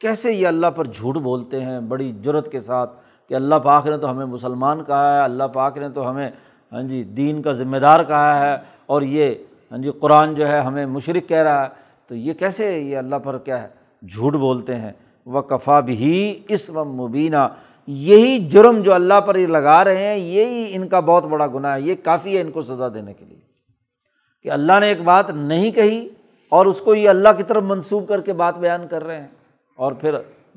[0.00, 2.90] کیسے یہ اللہ پر جھوٹ بولتے ہیں، بڑی جرت کے ساتھ
[3.28, 6.30] کہ اللہ پاک نے تو ہمیں مسلمان کہا ہے، اللہ پاک نے تو ہمیں
[6.72, 8.56] ہاں جی دین کا ذمہ دار کہا ہے
[8.86, 9.34] اور یہ
[9.70, 11.68] ہاں جی قرآن جو ہے ہمیں مشرق کہہ رہا ہے۔
[12.06, 13.68] تو یہ کیسے یہ اللہ پر کیا ہے،
[14.06, 14.92] جھوٹ بولتے ہیں۔
[15.26, 17.48] و کفا بھی اس و مبینہ
[17.86, 21.76] یہی جرم جو اللہ پر یہ لگا رہے ہیں، یہی ان کا بہت بڑا گناہ
[21.76, 23.40] ہے، یہ کافی ہے ان کو سزا دینے کے لیے۔
[24.42, 26.08] کہ اللہ نے ایک بات نہیں کہی
[26.48, 29.28] اور اس کو یہ اللہ کی طرف منسوخ کر کے بات بیان کر رہے ہیں
[29.76, 30.14] اور پھر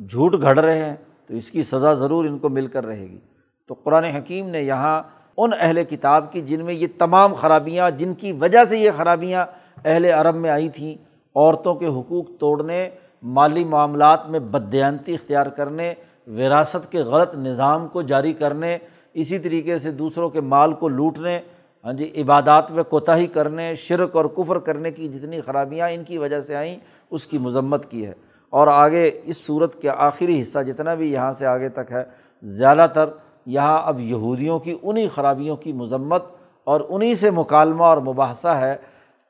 [0.10, 0.96] جھوٹ گھڑ رہے ہیں،
[1.28, 3.20] تو اس کی سزا ضرور ان کو مل کر رہے گی۔
[3.68, 5.04] تو قرآن حکیم نے یہاں
[5.38, 9.46] ان اہل کتاب کی جن میں یہ تمام خرابیاں، جن کی وجہ سے یہ خرابیاں
[9.86, 10.96] اہل عرب میں آئی تھیں،
[11.36, 12.90] عورتوں کے حقوق توڑنے،
[13.24, 15.94] مالی معاملات میں بدیانتی اختیار کرنے
[16.28, 18.78] وراثت کے غلط نظام کو جاری کرنے،
[19.14, 21.40] اسی طریقے سے دوسروں کے مال کو لوٹنے
[21.84, 26.18] ہاں جی عبادات میں کوتاہی کرنے، شرک اور کفر کرنے کی جتنی خرابیاں ان کی
[26.18, 26.78] وجہ سے آئیں،
[27.12, 28.12] اس کی مذمت کی ہے۔
[28.50, 32.04] اور آگے اس صورت کے آخری حصہ جتنا بھی یہاں سے آگے تک ہے،
[32.44, 33.10] زیادہ تر
[33.46, 36.24] یہاں اب یہودیوں کی انہیں خرابیوں کی مذمت
[36.64, 38.76] اور انہیں سے مکالمہ اور مباحثہ ہے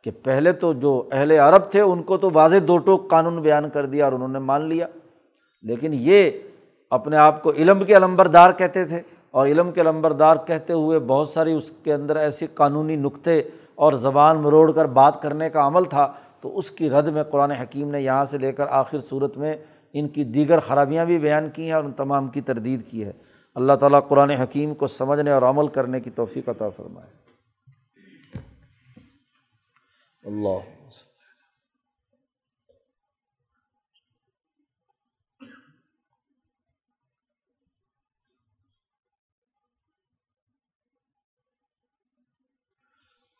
[0.01, 3.69] کہ پہلے تو جو اہل عرب تھے، ان کو تو واضح دو ٹوک قانون بیان
[3.69, 4.87] کر دیا اور انہوں نے مان لیا۔
[5.61, 6.31] لیکن یہ
[6.91, 11.29] اپنے آپ کو علم کے علمبردار کہتے تھے اور علم کے علمبردار کہتے ہوئے بہت
[11.29, 13.41] ساری اس کے اندر ایسی قانونی نقطے
[13.75, 17.51] اور زبان مروڑ کر بات کرنے کا عمل تھا تو اس کی رد میں قرآن
[17.51, 19.55] حکیم نے یہاں سے لے کر آخر صورت میں
[19.93, 23.11] ان کی دیگر خرابیاں بھی بیان کی ہیں اور ان تمام کی تردید کی ہے۔
[23.55, 27.07] اللہ تعالیٰ قرآن حکیم کو سمجھنے اور عمل کرنے کی توفیق عطا فرمائے۔
[30.23, 30.74] اللہ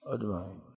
[0.08, 0.55] اجمائن